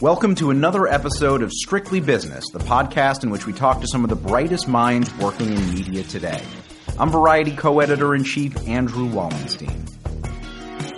Welcome 0.00 0.34
to 0.36 0.50
another 0.50 0.88
episode 0.88 1.42
of 1.42 1.52
Strictly 1.52 2.00
Business, 2.00 2.44
the 2.52 2.58
podcast 2.58 3.22
in 3.22 3.30
which 3.30 3.46
we 3.46 3.52
talk 3.52 3.80
to 3.80 3.86
some 3.86 4.02
of 4.02 4.10
the 4.10 4.16
brightest 4.16 4.66
minds 4.66 5.14
working 5.18 5.52
in 5.52 5.74
media 5.74 6.02
today. 6.02 6.42
I'm 6.98 7.10
Variety 7.10 7.54
co-editor 7.54 8.14
in 8.14 8.24
chief 8.24 8.66
Andrew 8.66 9.06
Wallenstein. 9.06 9.86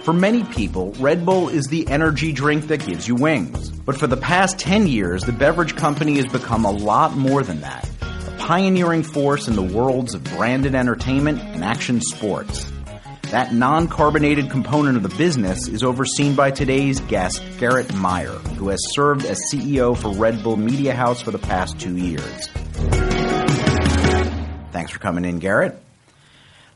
For 0.03 0.13
many 0.13 0.45
people, 0.45 0.93
Red 1.01 1.27
Bull 1.27 1.49
is 1.49 1.67
the 1.67 1.87
energy 1.89 2.33
drink 2.33 2.69
that 2.69 2.87
gives 2.87 3.07
you 3.07 3.17
wings. 3.17 3.71
But 3.71 3.97
for 3.97 4.07
the 4.07 4.17
past 4.17 4.59
10 4.59 4.87
years, 4.87 5.25
the 5.25 5.33
beverage 5.33 5.77
company 5.77 6.17
has 6.17 6.27
become 6.27 6.65
a 6.65 6.71
lot 6.71 7.17
more 7.17 7.43
than 7.43 7.61
that. 7.61 7.89
A 8.01 8.37
pioneering 8.39 9.03
force 9.03 9.47
in 9.47 9.57
the 9.57 9.63
worlds 9.63 10.15
of 10.15 10.25
branded 10.25 10.75
entertainment 10.75 11.41
and 11.41 11.63
action 11.63 12.01
sports. 12.01 12.72
That 13.33 13.55
non 13.55 13.89
carbonated 13.89 14.51
component 14.51 14.99
of 14.99 15.03
the 15.03 15.17
business 15.17 15.67
is 15.67 15.83
overseen 15.83 16.35
by 16.35 16.51
today's 16.51 17.01
guest, 17.01 17.41
Gerrit 17.57 17.91
Meier, 17.95 18.29
who 18.29 18.69
has 18.69 18.79
served 18.93 19.25
as 19.25 19.41
CEO 19.51 19.97
for 19.97 20.13
Red 20.13 20.43
Bull 20.43 20.59
Media 20.59 20.95
House 20.95 21.23
for 21.23 21.31
the 21.31 21.39
past 21.39 21.81
two 21.81 21.97
years. 21.97 22.49
Thanks 24.71 24.93
for 24.93 24.99
coming 24.99 25.25
in, 25.25 25.39
Garrett. 25.39 25.83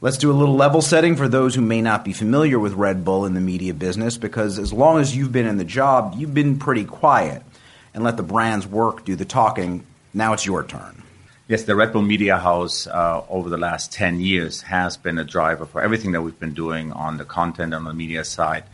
Let's 0.01 0.17
do 0.17 0.31
a 0.31 0.33
little 0.33 0.57
level 0.57 0.81
setting 0.81 1.17
for 1.17 1.29
those 1.29 1.55
who 1.55 1.61
may 1.61 1.83
not 1.83 2.07
be 2.07 2.15
familiar 2.15 2.59
with 2.59 2.73
Red 2.73 3.05
Bull 3.05 3.27
in 3.27 3.35
the 3.35 3.41
media 3.43 3.75
business, 3.75 4.17
because 4.17 4.59
as 4.59 4.73
long 4.73 4.99
as 4.99 5.15
you've 5.15 5.33
been 5.33 5.47
in 5.47 5.59
the 5.59 5.65
job, 5.65 6.15
you've 6.17 6.33
been 6.33 6.59
pretty 6.59 6.87
quiet 6.87 7.43
and 7.93 8.03
let 8.03 8.17
the 8.17 8.23
brand's 8.23 8.67
work 8.67 9.05
do 9.05 9.15
the 9.15 9.27
talking. 9.27 9.85
Now 10.15 10.33
it's 10.33 10.47
your 10.47 10.65
turn. 10.65 11.03
Yes, 11.49 11.63
the 11.63 11.77
Red 11.77 11.93
Bull 11.93 12.03
Media 12.03 12.39
House 12.39 12.89
uh, 12.89 13.23
over 13.29 13.49
the 13.49 13.57
last 13.57 13.93
10 13.93 14.19
years 14.19 14.63
has 14.63 14.97
been 14.97 15.17
a 15.17 15.23
driver 15.23 15.65
for 15.65 15.81
everything 15.81 16.11
that 16.11 16.23
we've 16.23 16.41
been 16.41 16.55
doing 16.55 16.91
on 16.91 17.19
the 17.19 17.25
content 17.25 17.73
and 17.73 17.75
on 17.75 17.85
the 17.85 17.95
media 17.95 18.25
side, 18.25 18.65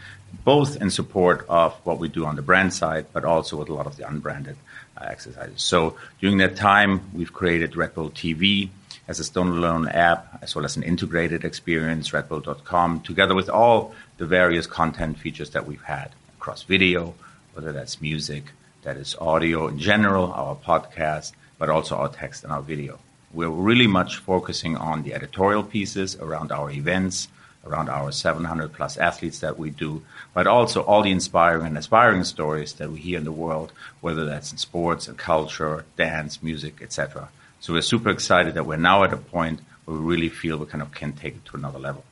both 0.42 0.80
in 0.80 0.88
support 0.88 1.44
of 1.50 1.74
what 1.84 1.98
we 1.98 2.08
do 2.08 2.24
on 2.24 2.34
the 2.34 2.40
brand 2.40 2.72
side, 2.72 3.04
but 3.12 3.26
also 3.26 3.58
with 3.58 3.68
a 3.68 3.74
lot 3.74 3.86
of 3.86 3.98
the 3.98 4.08
unbranded 4.08 4.56
uh, 4.96 5.04
exercises. 5.04 5.62
So 5.62 5.98
during 6.18 6.38
that 6.38 6.56
time, 6.56 7.02
we've 7.12 7.34
created 7.34 7.76
Red 7.76 7.94
Bull 7.94 8.08
TV 8.08 8.70
as 9.06 9.20
a 9.20 9.22
standalone 9.22 9.94
app, 9.94 10.38
as 10.40 10.54
well 10.56 10.64
as 10.64 10.74
an 10.78 10.82
integrated 10.82 11.44
experience, 11.44 12.08
redbull.com, 12.08 13.02
together 13.02 13.34
with 13.34 13.50
all 13.50 13.94
the 14.16 14.24
various 14.24 14.66
content 14.66 15.18
features 15.18 15.50
that 15.50 15.66
we've 15.66 15.82
had 15.82 16.12
across 16.38 16.62
video, 16.62 17.12
whether 17.52 17.70
that's 17.70 18.00
music, 18.00 18.44
that 18.80 18.96
is 18.96 19.14
audio 19.20 19.68
in 19.68 19.78
general, 19.78 20.32
our 20.32 20.56
podcast, 20.56 21.32
but 21.62 21.70
also 21.70 21.94
our 21.94 22.08
text 22.08 22.42
and 22.42 22.52
our 22.52 22.60
video. 22.60 22.98
We're 23.32 23.48
really 23.48 23.86
much 23.86 24.16
focusing 24.16 24.76
on 24.76 25.04
the 25.04 25.14
editorial 25.14 25.62
pieces 25.62 26.16
around 26.16 26.50
our 26.50 26.72
events, 26.72 27.28
around 27.64 27.88
our 27.88 28.10
700 28.10 28.72
plus 28.72 28.96
athletes 28.96 29.38
that 29.38 29.60
we 29.60 29.70
do, 29.70 30.02
but 30.34 30.48
also 30.48 30.82
all 30.82 31.04
the 31.04 31.12
inspiring 31.12 31.68
and 31.68 31.78
aspiring 31.78 32.24
stories 32.24 32.72
that 32.72 32.90
we 32.90 32.98
hear 32.98 33.16
in 33.16 33.22
the 33.22 33.30
world, 33.30 33.70
whether 34.00 34.24
that's 34.24 34.50
in 34.50 34.58
sports 34.58 35.06
and 35.06 35.16
culture, 35.16 35.84
dance, 35.96 36.42
music, 36.42 36.82
etc. 36.82 37.28
So 37.60 37.74
we're 37.74 37.82
super 37.82 38.10
excited 38.10 38.54
that 38.54 38.66
we're 38.66 38.76
now 38.76 39.04
at 39.04 39.12
a 39.12 39.16
point 39.16 39.60
where 39.84 39.96
we 39.96 40.04
really 40.04 40.30
feel 40.30 40.56
we 40.56 40.66
kind 40.66 40.82
of 40.82 40.90
can 40.90 41.12
take 41.12 41.36
it 41.36 41.44
to 41.44 41.56
another 41.56 41.78
level. 41.78 42.02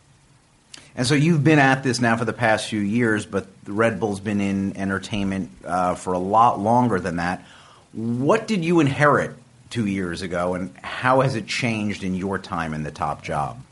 And 0.94 1.08
so 1.08 1.16
you've 1.16 1.42
been 1.42 1.58
at 1.58 1.82
this 1.82 2.00
now 2.00 2.16
for 2.16 2.24
the 2.24 2.32
past 2.32 2.68
few 2.68 2.78
years, 2.78 3.26
but 3.26 3.48
Red 3.66 3.98
Bull's 3.98 4.20
been 4.20 4.40
in 4.40 4.76
entertainment 4.76 5.50
uh, 5.64 5.96
for 5.96 6.12
a 6.12 6.20
lot 6.20 6.60
longer 6.60 7.00
than 7.00 7.16
that. 7.16 7.44
What 7.92 8.46
did 8.46 8.64
you 8.64 8.80
inherit 8.80 9.34
two 9.68 9.86
years 9.86 10.22
ago, 10.22 10.54
and 10.54 10.76
how 10.78 11.20
has 11.20 11.34
it 11.34 11.46
changed 11.46 12.04
in 12.04 12.14
your 12.14 12.38
time 12.38 12.72
in 12.74 12.82
the 12.82 12.90
top 12.90 13.22
job? 13.22 13.62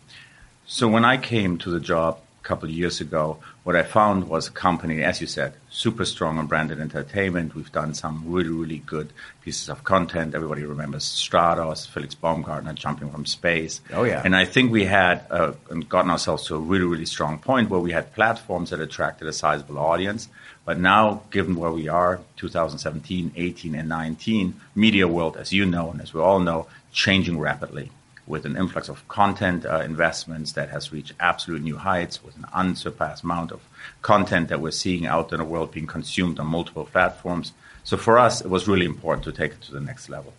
So 0.67 0.89
when 0.89 1.05
I 1.05 1.17
came 1.17 1.59
to 1.59 1.71
the 1.71 1.81
job 1.81 2.19
a 2.41 2.45
couple 2.45 2.69
of 2.69 2.75
years 2.75 3.01
ago, 3.01 3.39
what 3.69 3.77
I 3.77 3.83
found 3.83 4.31
was 4.31 4.49
a 4.49 4.51
company, 4.51 5.03
as 5.03 5.21
you 5.21 5.27
said, 5.27 5.53
super 5.69 6.07
strong 6.07 6.39
on 6.39 6.47
branded 6.47 6.81
entertainment. 6.81 7.55
We've 7.55 7.71
done 7.71 7.93
some 7.93 8.25
really, 8.27 8.49
really 8.49 8.79
good 8.79 9.13
pieces 9.43 9.69
of 9.69 9.85
content. 9.85 10.35
Everybody 10.35 10.65
remembers 10.65 11.05
Stratos, 11.05 11.87
Felix 11.87 12.15
Baumgartner 12.15 12.73
jumping 12.73 13.11
from 13.11 13.27
space. 13.27 13.83
Oh 13.93 14.05
yeah. 14.05 14.23
And 14.25 14.35
I 14.35 14.47
think 14.47 14.73
we 14.73 14.87
had 14.87 15.27
uh, 15.31 15.53
gotten 15.87 16.11
ourselves 16.11 16.47
to 16.47 16.55
a 16.55 16.59
really, 16.59 16.87
really 16.87 17.05
strong 17.05 17.41
point 17.41 17.69
where 17.69 17.79
we 17.79 17.93
had 17.93 18.15
platforms 18.15 18.71
that 18.71 18.81
attracted 18.81 19.29
a 19.29 19.35
sizable 19.35 19.79
audience. 19.79 20.31
But 20.65 20.81
now, 20.81 21.25
given 21.31 21.55
where 21.55 21.71
we 21.71 21.89
are, 21.89 22.21
2017, 22.37 23.33
18, 23.37 23.75
and 23.75 23.87
19, 23.87 24.59
media 24.75 25.07
world, 25.07 25.37
as 25.37 25.53
you 25.53 25.67
know 25.67 25.91
and 25.91 26.01
as 26.01 26.15
we 26.15 26.23
all 26.23 26.41
know, 26.41 26.69
changing 26.91 27.39
rapidly 27.39 27.91
with 28.29 28.45
an 28.45 28.57
influx 28.57 28.89
of 28.89 29.07
content 29.09 29.65
uh, 29.65 29.81
investments 29.81 30.53
that 30.53 30.69
has 30.69 30.93
reached 30.93 31.13
absolute 31.19 31.63
new 31.63 31.77
heights 31.77 32.23
with 32.23 32.37
an 32.37 32.45
unsurpassed 32.53 33.25
amount 33.25 33.51
of 33.51 33.61
content 34.03 34.49
that 34.49 34.61
we're 34.61 34.71
seeing 34.71 35.07
out 35.07 35.33
in 35.33 35.39
the 35.39 35.45
world 35.45 35.73
being 35.73 35.87
consumed 35.87 36.39
on 36.39 36.47
multiple 36.47 36.85
platforms. 36.85 37.53
So 37.85 37.97
for 37.97 38.19
us, 38.19 38.41
it 38.41 38.49
was 38.49 38.69
really 38.69 38.87
important 38.87 39.25
to 39.25 39.33
take 39.33 39.53
it 39.53 39.63
to 39.63 39.73
the 39.73 39.81
next 39.81 40.09
level. 40.09 40.35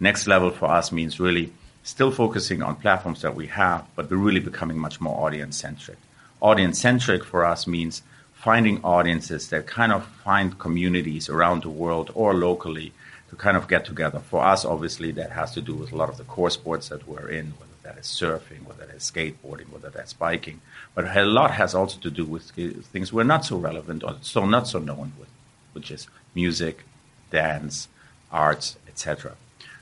Next 0.00 0.26
level 0.26 0.50
for 0.50 0.70
us 0.70 0.90
means 0.90 1.20
really 1.20 1.52
still 1.82 2.10
focusing 2.10 2.62
on 2.62 2.76
platforms 2.76 3.20
that 3.20 3.34
we 3.34 3.46
have, 3.48 3.86
but 3.94 4.10
we're 4.10 4.16
really 4.16 4.40
becoming 4.40 4.78
much 4.78 5.00
more 5.00 5.26
audience 5.26 5.56
centric. 5.56 5.98
Audience 6.40 6.80
centric 6.80 7.24
for 7.24 7.44
us 7.44 7.66
means 7.66 8.02
finding 8.32 8.82
audiences 8.82 9.48
that 9.50 9.66
kind 9.66 9.92
of 9.92 10.04
find 10.24 10.58
communities 10.58 11.28
around 11.28 11.62
the 11.62 11.68
world 11.68 12.10
or 12.14 12.34
locally 12.34 12.92
to 13.34 13.42
kind 13.42 13.56
of 13.56 13.68
get 13.68 13.84
together. 13.84 14.20
For 14.20 14.44
us, 14.44 14.64
obviously, 14.64 15.10
that 15.12 15.32
has 15.32 15.52
to 15.52 15.60
do 15.60 15.74
with 15.74 15.92
a 15.92 15.96
lot 15.96 16.08
of 16.08 16.16
the 16.16 16.24
core 16.24 16.50
sports 16.50 16.88
that 16.88 17.06
we're 17.08 17.28
in, 17.28 17.54
whether 17.58 17.72
that 17.82 17.98
is 17.98 18.06
surfing, 18.06 18.64
whether 18.66 18.86
that 18.86 18.96
is 18.96 19.10
skateboarding, 19.10 19.70
whether 19.70 19.90
that's 19.90 20.12
biking. 20.12 20.60
But 20.94 21.16
a 21.16 21.24
lot 21.24 21.50
has 21.52 21.74
also 21.74 21.98
to 22.00 22.10
do 22.10 22.24
with 22.24 22.52
uh, 22.58 22.80
things 22.92 23.12
we're 23.12 23.24
not 23.24 23.44
so 23.44 23.56
relevant 23.56 24.04
or 24.04 24.16
so 24.22 24.46
not 24.46 24.68
so 24.68 24.78
known 24.78 25.12
with, 25.18 25.28
which 25.72 25.90
is 25.90 26.06
music, 26.34 26.84
dance, 27.30 27.88
arts, 28.30 28.76
etc. 28.88 29.34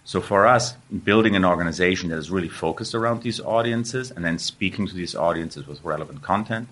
So 0.05 0.21
for 0.21 0.47
us, 0.47 0.75
building 1.05 1.37
an 1.37 1.45
organization 1.45 2.11
that 2.11 2.19
is 2.19 2.31
really 2.31 2.49
focused 2.49 2.95
around 2.95 3.23
these 3.23 3.41
audiences 3.41 4.11
and 4.11 4.25
then 4.25 4.39
speaking 4.39 4.87
to 4.89 4.95
these 4.95 5.15
audiences 5.15 5.67
with 5.67 5.85
relevant 5.85 6.23
content 6.23 6.69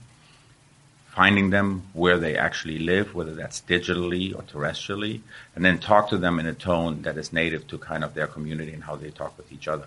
finding 1.10 1.50
them 1.50 1.82
where 1.92 2.18
they 2.18 2.36
actually 2.36 2.78
live, 2.78 3.14
whether 3.14 3.34
that's 3.34 3.60
digitally 3.62 4.34
or 4.34 4.42
terrestrially, 4.42 5.20
and 5.54 5.64
then 5.64 5.78
talk 5.78 6.08
to 6.08 6.16
them 6.16 6.38
in 6.38 6.46
a 6.46 6.54
tone 6.54 7.02
that 7.02 7.18
is 7.18 7.32
native 7.32 7.66
to 7.66 7.78
kind 7.78 8.04
of 8.04 8.14
their 8.14 8.28
community 8.28 8.72
and 8.72 8.84
how 8.84 8.94
they 8.94 9.10
talk 9.10 9.36
with 9.36 9.50
each 9.52 9.66
other. 9.66 9.86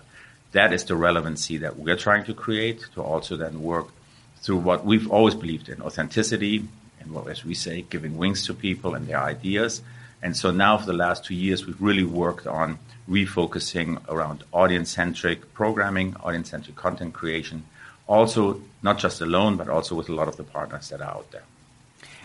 That 0.52 0.72
is 0.72 0.84
the 0.84 0.94
relevancy 0.94 1.58
that 1.58 1.78
we're 1.78 1.96
trying 1.96 2.24
to 2.26 2.34
create 2.34 2.86
to 2.94 3.02
also 3.02 3.36
then 3.36 3.62
work 3.62 3.88
through 4.42 4.58
what 4.58 4.84
we've 4.84 5.10
always 5.10 5.34
believed 5.34 5.70
in 5.70 5.80
authenticity 5.80 6.68
and 7.00 7.10
what, 7.10 7.26
as 7.28 7.44
we 7.44 7.54
say, 7.54 7.82
giving 7.82 8.18
wings 8.18 8.46
to 8.46 8.54
people 8.54 8.94
and 8.94 9.06
their 9.06 9.20
ideas. 9.20 9.80
And 10.22 10.36
so 10.36 10.50
now, 10.50 10.76
for 10.76 10.86
the 10.86 10.92
last 10.92 11.24
two 11.24 11.34
years, 11.34 11.66
we've 11.66 11.80
really 11.80 12.04
worked 12.04 12.46
on 12.46 12.78
refocusing 13.08 14.00
around 14.08 14.44
audience 14.52 14.90
centric 14.90 15.54
programming, 15.54 16.16
audience 16.16 16.50
centric 16.50 16.76
content 16.76 17.14
creation, 17.14 17.64
also 18.06 18.60
not 18.82 18.98
just 18.98 19.20
alone, 19.20 19.56
but 19.56 19.68
also 19.68 19.94
with 19.94 20.08
a 20.08 20.14
lot 20.14 20.28
of 20.28 20.36
the 20.36 20.44
partners 20.44 20.90
that 20.90 21.00
are 21.00 21.10
out 21.10 21.30
there. 21.30 21.44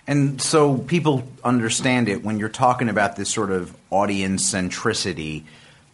And 0.07 0.41
so 0.41 0.77
people 0.77 1.27
understand 1.43 2.09
it 2.09 2.23
when 2.23 2.39
you're 2.39 2.49
talking 2.49 2.89
about 2.89 3.15
this 3.15 3.29
sort 3.29 3.51
of 3.51 3.75
audience 3.91 4.51
centricity. 4.51 5.43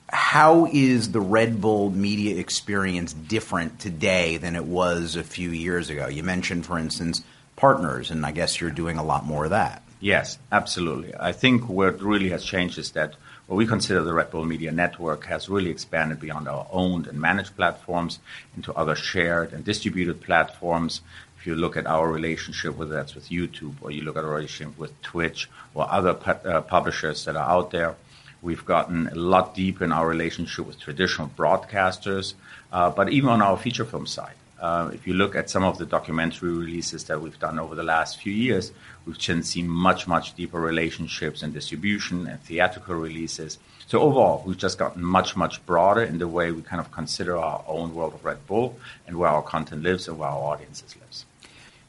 How 0.07 0.68
is 0.72 1.12
the 1.12 1.19
Red 1.19 1.59
Bull 1.59 1.90
media 1.90 2.38
experience 2.38 3.12
different 3.13 3.79
today 3.79 4.38
than 4.38 4.56
it 4.56 4.66
was 4.66 5.16
a 5.18 5.23
few 5.23 5.50
years 5.50 5.90
ago? 5.90 6.07
You 6.07 6.23
mentioned, 6.23 6.66
for 6.66 6.79
instance, 6.79 7.23
partners, 7.56 8.09
and 8.12 8.25
I 8.25 8.31
guess 8.31 8.62
you're 8.62 8.72
doing 8.72 8.97
a 8.97 9.03
lot 9.03 9.25
more 9.25 9.46
of 9.46 9.50
that. 9.52 9.84
Yes, 10.00 10.38
absolutely. 10.52 11.13
I 11.19 11.31
think 11.31 11.67
what 11.67 12.02
really 12.02 12.29
has 12.29 12.44
changed 12.44 12.78
is 12.78 12.91
that 12.91 13.16
what 13.47 13.57
we 13.57 13.67
consider 13.67 14.01
the 14.01 14.13
Red 14.13 14.31
Bull 14.31 14.44
Media 14.44 14.72
Network 14.72 15.25
has 15.25 15.50
really 15.50 15.69
expanded 15.69 16.19
beyond 16.19 16.47
our 16.47 16.67
owned 16.72 17.06
and 17.06 17.19
managed 17.19 17.56
platforms 17.56 18.19
into 18.56 18.73
other 18.73 18.95
shared 18.95 19.53
and 19.53 19.63
distributed 19.63 20.22
platforms. 20.22 21.01
If 21.38 21.45
you 21.45 21.53
look 21.53 21.78
at 21.78 21.85
our 21.85 22.11
relationship, 22.11 22.75
whether 22.75 22.96
that's 22.96 23.14
with 23.14 23.29
YouTube 23.29 23.75
or 23.81 23.91
you 23.91 24.02
look 24.02 24.17
at 24.17 24.23
our 24.23 24.31
relationship 24.31 24.79
with 24.79 24.99
Twitch 25.03 25.47
or 25.75 25.87
other 25.91 26.17
uh, 26.25 26.61
publishers 26.61 27.25
that 27.25 27.35
are 27.35 27.47
out 27.47 27.70
there, 27.70 27.96
we've 28.41 28.66
gotten 28.66 29.09
a 29.09 29.16
lot 29.16 29.53
deeper 29.53 29.84
in 29.84 29.91
our 29.91 30.08
relationship 30.08 30.66
with 30.66 30.79
traditional 30.79 31.28
broadcasters, 31.37 32.34
uh, 32.72 32.90
but 32.90 33.09
even 33.09 33.29
on 33.29 33.43
our 33.43 33.58
feature 33.58 33.85
film 33.85 34.08
side. 34.08 34.34
Uh, 34.59 34.90
if 34.93 35.05
you 35.05 35.13
look 35.13 35.35
at 35.35 35.49
some 35.49 35.63
of 35.63 35.78
the 35.78 35.85
documentary 35.85 36.49
releases 36.49 37.03
that 37.05 37.22
we've 37.22 37.37
done 37.40 37.59
over 37.59 37.75
the 37.75 37.84
last 37.84 38.22
few 38.22 38.31
years, 38.31 38.72
we've 39.05 39.22
seen 39.22 39.67
much, 39.67 40.07
much 40.07 40.34
deeper 40.35 40.59
relationships 40.59 41.43
and 41.43 41.53
distribution 41.53 42.25
and 42.28 42.41
theatrical 42.41 42.96
releases. 42.96 43.59
So 43.87 43.99
overall, 43.99 44.43
we've 44.46 44.57
just 44.57 44.78
gotten 44.78 45.03
much, 45.03 45.35
much 45.35 45.63
broader 45.66 46.02
in 46.02 46.17
the 46.17 46.28
way 46.28 46.52
we 46.52 46.61
kind 46.61 46.79
of 46.79 46.91
consider 46.91 47.37
our 47.37 47.63
own 47.67 47.93
world 47.93 48.13
of 48.13 48.23
Red 48.23 48.47
Bull 48.47 48.79
and 49.05 49.17
where 49.17 49.29
our 49.29 49.43
content 49.43 49.84
lives 49.84 50.07
and 50.07 50.17
where 50.17 50.29
our 50.29 50.53
audiences 50.53 50.96
lives. 50.99 51.25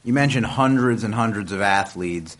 You 0.03 0.13
mentioned 0.13 0.45
hundreds 0.45 1.03
and 1.03 1.15
hundreds 1.15 1.51
of 1.51 1.61
athletes. 1.61 2.37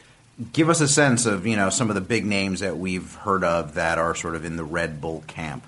Give 0.53 0.69
us 0.69 0.81
a 0.81 0.87
sense 0.87 1.25
of, 1.25 1.47
you 1.47 1.55
know, 1.55 1.69
some 1.69 1.89
of 1.89 1.95
the 1.95 2.01
big 2.01 2.25
names 2.25 2.59
that 2.59 2.77
we've 2.77 3.15
heard 3.15 3.43
of 3.43 3.73
that 3.73 3.97
are 3.97 4.13
sort 4.13 4.35
of 4.35 4.45
in 4.45 4.57
the 4.57 4.63
Red 4.63 5.01
Bull 5.01 5.23
camp. 5.25 5.65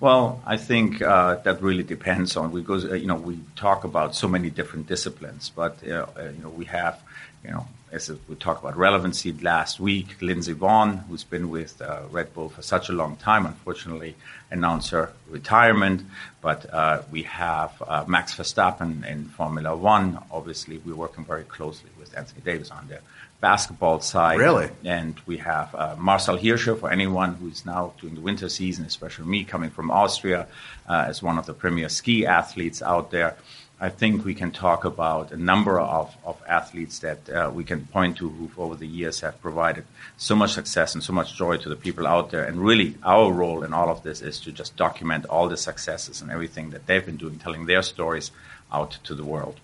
Well, 0.00 0.40
I 0.46 0.56
think 0.56 1.02
uh, 1.02 1.36
that 1.44 1.60
really 1.62 1.82
depends 1.82 2.34
on 2.34 2.54
because 2.54 2.86
uh, 2.86 2.94
you 2.94 3.06
know 3.06 3.16
we 3.16 3.38
talk 3.54 3.84
about 3.84 4.14
so 4.14 4.28
many 4.28 4.48
different 4.48 4.86
disciplines, 4.86 5.52
but 5.54 5.76
uh, 5.86 6.06
you 6.36 6.42
know 6.42 6.48
we 6.48 6.64
have 6.64 7.02
you 7.44 7.50
know 7.50 7.66
as 7.92 8.10
we 8.28 8.34
talked 8.36 8.62
about 8.62 8.78
relevancy 8.78 9.32
last 9.32 9.78
week, 9.78 10.16
Lindsey 10.22 10.54
Vonn, 10.54 11.06
who's 11.06 11.24
been 11.24 11.50
with 11.50 11.82
uh, 11.82 12.02
Red 12.10 12.32
Bull 12.32 12.48
for 12.48 12.62
such 12.62 12.88
a 12.88 12.92
long 12.92 13.16
time, 13.16 13.44
unfortunately 13.44 14.14
announced 14.50 14.90
her 14.90 15.12
retirement. 15.28 16.02
But 16.40 16.72
uh, 16.72 17.02
we 17.10 17.24
have 17.24 17.70
uh, 17.86 18.04
Max 18.06 18.34
Verstappen 18.34 19.06
in 19.06 19.26
Formula 19.26 19.76
One. 19.76 20.18
Obviously, 20.30 20.78
we're 20.78 20.94
working 20.94 21.26
very 21.26 21.44
closely 21.44 21.90
with 21.98 22.16
Anthony 22.16 22.40
Davis 22.42 22.70
on 22.70 22.88
the 22.88 23.00
basketball 23.40 24.00
side. 24.00 24.38
Really? 24.38 24.68
And 24.84 25.18
we 25.26 25.38
have 25.38 25.74
uh, 25.74 25.96
Marcel 25.98 26.38
Hirscher 26.38 26.78
for 26.78 26.90
anyone 26.90 27.34
who's 27.34 27.64
now 27.64 27.94
doing 28.00 28.14
the 28.14 28.20
winter 28.20 28.48
season, 28.48 28.84
especially 28.84 29.26
me 29.26 29.44
coming 29.44 29.70
from 29.70 29.90
Austria 29.90 30.46
uh, 30.88 31.04
as 31.08 31.22
one 31.22 31.38
of 31.38 31.46
the 31.46 31.54
premier 31.54 31.88
ski 31.88 32.26
athletes 32.26 32.82
out 32.82 33.10
there. 33.10 33.36
I 33.82 33.88
think 33.88 34.26
we 34.26 34.34
can 34.34 34.50
talk 34.50 34.84
about 34.84 35.32
a 35.32 35.38
number 35.38 35.80
of, 35.80 36.14
of 36.22 36.38
athletes 36.46 36.98
that 36.98 37.30
uh, 37.30 37.50
we 37.52 37.64
can 37.64 37.86
point 37.86 38.18
to 38.18 38.28
who, 38.28 38.50
over 38.58 38.76
the 38.76 38.86
years, 38.86 39.20
have 39.20 39.40
provided 39.40 39.84
so 40.18 40.36
much 40.36 40.52
success 40.52 40.94
and 40.94 41.02
so 41.02 41.14
much 41.14 41.34
joy 41.34 41.56
to 41.56 41.68
the 41.70 41.76
people 41.76 42.06
out 42.06 42.30
there. 42.30 42.44
And 42.44 42.62
really, 42.62 42.96
our 43.02 43.32
role 43.32 43.62
in 43.62 43.72
all 43.72 43.88
of 43.88 44.02
this 44.02 44.20
is 44.20 44.38
to 44.40 44.52
just 44.52 44.76
document 44.76 45.24
all 45.24 45.48
the 45.48 45.56
successes 45.56 46.20
and 46.20 46.30
everything 46.30 46.70
that 46.70 46.86
they've 46.86 47.04
been 47.04 47.16
doing, 47.16 47.38
telling 47.38 47.64
their 47.64 47.80
stories 47.80 48.32
out 48.70 48.98
to 49.04 49.14
the 49.14 49.24
world. 49.24 49.58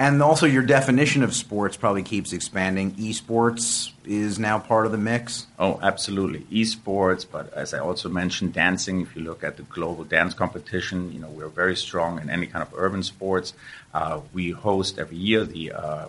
And 0.00 0.22
also, 0.22 0.46
your 0.46 0.62
definition 0.62 1.22
of 1.22 1.34
sports 1.34 1.76
probably 1.76 2.02
keeps 2.02 2.32
expanding. 2.32 2.92
Esports 2.92 3.90
is 4.06 4.38
now 4.38 4.58
part 4.58 4.86
of 4.86 4.92
the 4.92 4.98
mix. 4.98 5.46
Oh, 5.58 5.78
absolutely. 5.82 6.40
Esports, 6.50 7.26
but 7.30 7.52
as 7.52 7.74
I 7.74 7.80
also 7.80 8.08
mentioned, 8.08 8.54
dancing. 8.54 9.02
If 9.02 9.14
you 9.14 9.20
look 9.20 9.44
at 9.44 9.58
the 9.58 9.62
global 9.64 10.04
dance 10.04 10.32
competition, 10.32 11.12
you 11.12 11.18
know 11.18 11.28
we're 11.28 11.48
very 11.48 11.76
strong 11.76 12.18
in 12.18 12.30
any 12.30 12.46
kind 12.46 12.62
of 12.62 12.72
urban 12.74 13.02
sports. 13.02 13.52
Uh, 13.92 14.20
we 14.32 14.52
host 14.52 14.98
every 14.98 15.18
year 15.18 15.44
the 15.44 15.72
uh, 15.72 16.06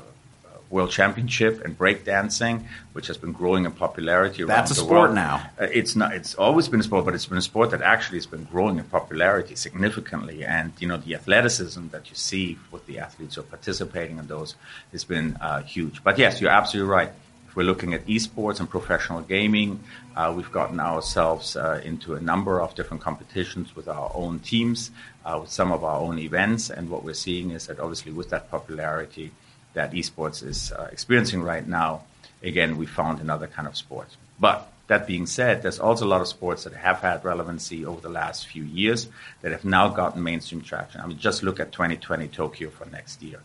World 0.71 0.89
Championship 0.89 1.62
in 1.65 1.75
breakdancing, 1.75 2.63
which 2.94 3.07
has 3.07 3.18
been 3.18 3.33
growing 3.33 3.65
in 3.65 3.71
popularity 3.73 4.44
around 4.44 4.57
That's 4.57 4.71
a 4.71 4.73
the 4.75 4.79
sport 4.81 5.00
world. 5.01 5.15
now. 5.15 5.50
Uh, 5.59 5.65
it's 5.71 5.95
not. 5.95 6.13
It's 6.13 6.33
always 6.35 6.69
been 6.69 6.79
a 6.79 6.83
sport, 6.83 7.06
but 7.06 7.13
it's 7.13 7.25
been 7.25 7.38
a 7.38 7.41
sport 7.41 7.71
that 7.71 7.81
actually 7.81 8.18
has 8.18 8.25
been 8.25 8.45
growing 8.45 8.77
in 8.77 8.85
popularity 8.85 9.56
significantly. 9.56 10.45
And 10.45 10.71
you 10.79 10.88
know, 10.88 10.97
the 10.97 11.13
athleticism 11.15 11.89
that 11.89 12.09
you 12.09 12.15
see 12.15 12.57
with 12.71 12.85
the 12.85 13.00
athletes 13.00 13.35
who 13.35 13.41
are 13.41 13.45
participating 13.45 14.18
in 14.18 14.27
those 14.27 14.56
has 14.91 15.03
been 15.03 15.38
uh, 15.41 15.62
huge. 15.63 16.03
But 16.03 16.18
yes, 16.18 16.39
you're 16.41 16.51
absolutely 16.51 16.89
right. 16.91 17.12
If 17.47 17.57
we're 17.57 17.63
looking 17.63 17.94
at 17.94 18.06
esports 18.07 18.62
and 18.62 18.69
professional 18.69 19.19
gaming, 19.19 19.83
uh, 20.15 20.31
we've 20.33 20.51
gotten 20.53 20.79
ourselves 20.79 21.57
uh, 21.57 21.81
into 21.83 22.15
a 22.15 22.21
number 22.21 22.62
of 22.62 22.75
different 22.75 23.03
competitions 23.03 23.75
with 23.75 23.89
our 23.89 24.09
own 24.15 24.39
teams, 24.39 24.89
uh, 25.25 25.38
with 25.41 25.51
some 25.51 25.69
of 25.74 25.83
our 25.83 26.00
own 26.00 26.17
events. 26.17 26.69
And 26.69 26.89
what 26.89 27.03
we're 27.03 27.13
seeing 27.13 27.51
is 27.51 27.67
that 27.67 27.77
obviously 27.77 28.13
with 28.13 28.29
that 28.29 28.50
popularity 28.50 29.33
that 29.73 29.91
esports 29.94 30.44
is 30.44 30.71
uh, 30.71 30.89
experiencing 30.91 31.41
right 31.41 31.68
now, 31.68 32.03
again, 32.44 32.77
we 32.77 32.85
found 32.85 33.19
another 33.19 33.47
kind 33.47 33.68
of 33.68 33.75
sport. 33.77 34.07
But 34.39 34.71
that 34.88 35.07
being 35.07 35.25
said, 35.25 35.62
there's 35.62 35.79
also 35.79 36.06
a 36.06 36.09
lot 36.09 36.21
of 36.21 36.27
sports 36.27 36.65
that 36.65 36.73
have 36.73 37.00
had 37.00 37.23
relevancy 37.23 37.85
over 37.85 38.01
the 38.01 38.09
last 38.09 38.47
few 38.47 38.63
years 38.63 39.07
that 39.41 39.51
have 39.51 39.63
now 39.63 39.88
gotten 39.88 40.21
mainstream 40.21 40.62
traction. 40.62 41.00
I 41.00 41.07
mean, 41.07 41.18
just 41.18 41.44
look 41.44 41.59
at 41.59 41.71
2020 41.71 42.27
Tokyo 42.27 42.69
for 42.69 42.85
next 42.88 43.21
year. 43.23 43.39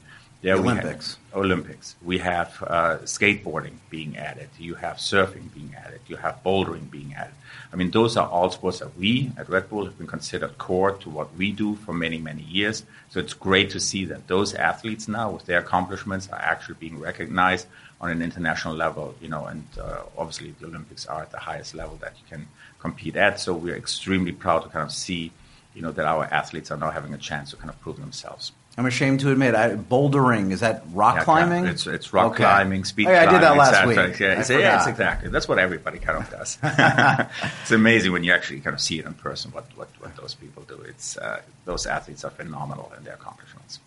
Olympics. 0.54 1.19
We 1.32 1.40
Olympics. 1.40 1.96
We 2.02 2.19
have 2.19 2.62
uh, 2.66 2.98
skateboarding 3.04 3.75
being 3.90 4.16
added. 4.16 4.48
You 4.58 4.75
have 4.75 4.96
surfing 4.96 5.52
being 5.54 5.75
added. 5.76 6.00
You 6.06 6.16
have 6.16 6.43
bouldering 6.44 6.90
being 6.90 7.14
added. 7.14 7.34
I 7.72 7.76
mean, 7.76 7.90
those 7.90 8.16
are 8.16 8.28
all 8.28 8.50
sports 8.50 8.78
that 8.78 8.96
we 8.96 9.32
at 9.37 9.48
Red 9.48 9.69
Bull 9.69 9.84
have 9.84 9.98
been 9.98 10.06
considered 10.06 10.56
core 10.58 10.93
to 10.93 11.10
what 11.10 11.34
we 11.37 11.52
do 11.52 11.75
for 11.76 11.93
many, 11.93 12.19
many 12.19 12.43
years. 12.43 12.84
So 13.10 13.20
it's 13.20 13.34
great 13.34 13.70
to 13.70 13.81
see 13.81 14.04
that 14.06 14.28
those 14.28 14.54
athletes 14.54 15.08
now, 15.08 15.31
with 15.31 15.46
their 15.46 15.58
accomplishments, 15.58 16.28
are 16.28 16.38
actually 16.38 16.76
being 16.78 16.98
recognized 16.98 17.66
on 18.00 18.10
an 18.10 18.22
international 18.22 18.75
level. 18.75 19.14
You 19.20 19.28
know, 19.28 19.46
and 19.46 19.64
uh, 19.81 20.02
obviously 20.16 20.54
the 20.60 20.66
Olympics 20.66 21.06
are 21.06 21.22
at 21.22 21.32
the 21.32 21.38
highest 21.38 21.75
level 21.75 21.96
that 21.96 22.14
you 22.19 22.25
can 22.28 22.46
compete 22.78 23.16
at. 23.16 23.40
So 23.40 23.54
we're 23.54 23.76
extremely 23.76 24.32
proud 24.32 24.62
to 24.62 24.69
kind 24.69 24.84
of 24.84 24.93
see, 24.93 25.32
you 25.75 25.82
know, 25.82 25.93
that 25.93 26.06
our 26.06 26.25
athletes 26.25 26.70
are 26.70 26.78
now 26.78 26.90
having 26.90 27.14
a 27.14 27.19
chance 27.19 27.50
to 27.50 27.56
kind 27.56 27.70
of 27.70 27.81
prove 27.81 27.98
themselves. 27.98 28.52
I'm 28.78 28.84
ashamed 28.84 29.20
to 29.20 29.32
admit, 29.32 29.55
I, 29.55 29.75
bouldering 29.75 30.52
is 30.52 30.61
that 30.61 30.84
rock 30.93 31.17
yeah, 31.17 31.25
climbing? 31.25 31.64
It's, 31.64 31.87
it's 31.87 32.12
rock 32.12 32.32
okay. 32.32 32.44
climbing, 32.44 32.84
speed 32.84 33.06
oh, 33.06 33.11
climbing. 33.11 33.28
I 33.28 33.32
did 33.32 33.43
that 33.43 33.56
last 33.56 33.87
week. 33.87 33.96
Yeah, 34.20 34.40
it's, 34.40 34.50
yeah, 34.50 34.87
exactly. 34.87 35.31
That's 35.31 35.49
what 35.49 35.58
everybody 35.58 35.99
kind 35.99 36.19
of 36.19 36.31
does. 36.31 36.58
it's 37.62 37.70
amazing 37.70 38.12
when 38.12 38.23
you 38.23 38.32
actually 38.32 38.61
kind 38.61 38.75
of 38.75 38.81
see 38.81 38.99
it 38.99 39.06
in 39.06 39.14
person. 39.14 39.50
What 39.52 39.64
what, 39.76 39.88
what 40.00 40.14
those 40.17 40.34
people 40.34 40.62
do. 40.64 40.78
It's 40.82 41.17
uh, 41.17 41.40
those 41.64 41.87
athletes 41.87 42.23
are 42.25 42.31
phenomenal 42.31 42.93
in 42.99 43.05
their 43.05 43.14
accomplishments. 43.14 43.81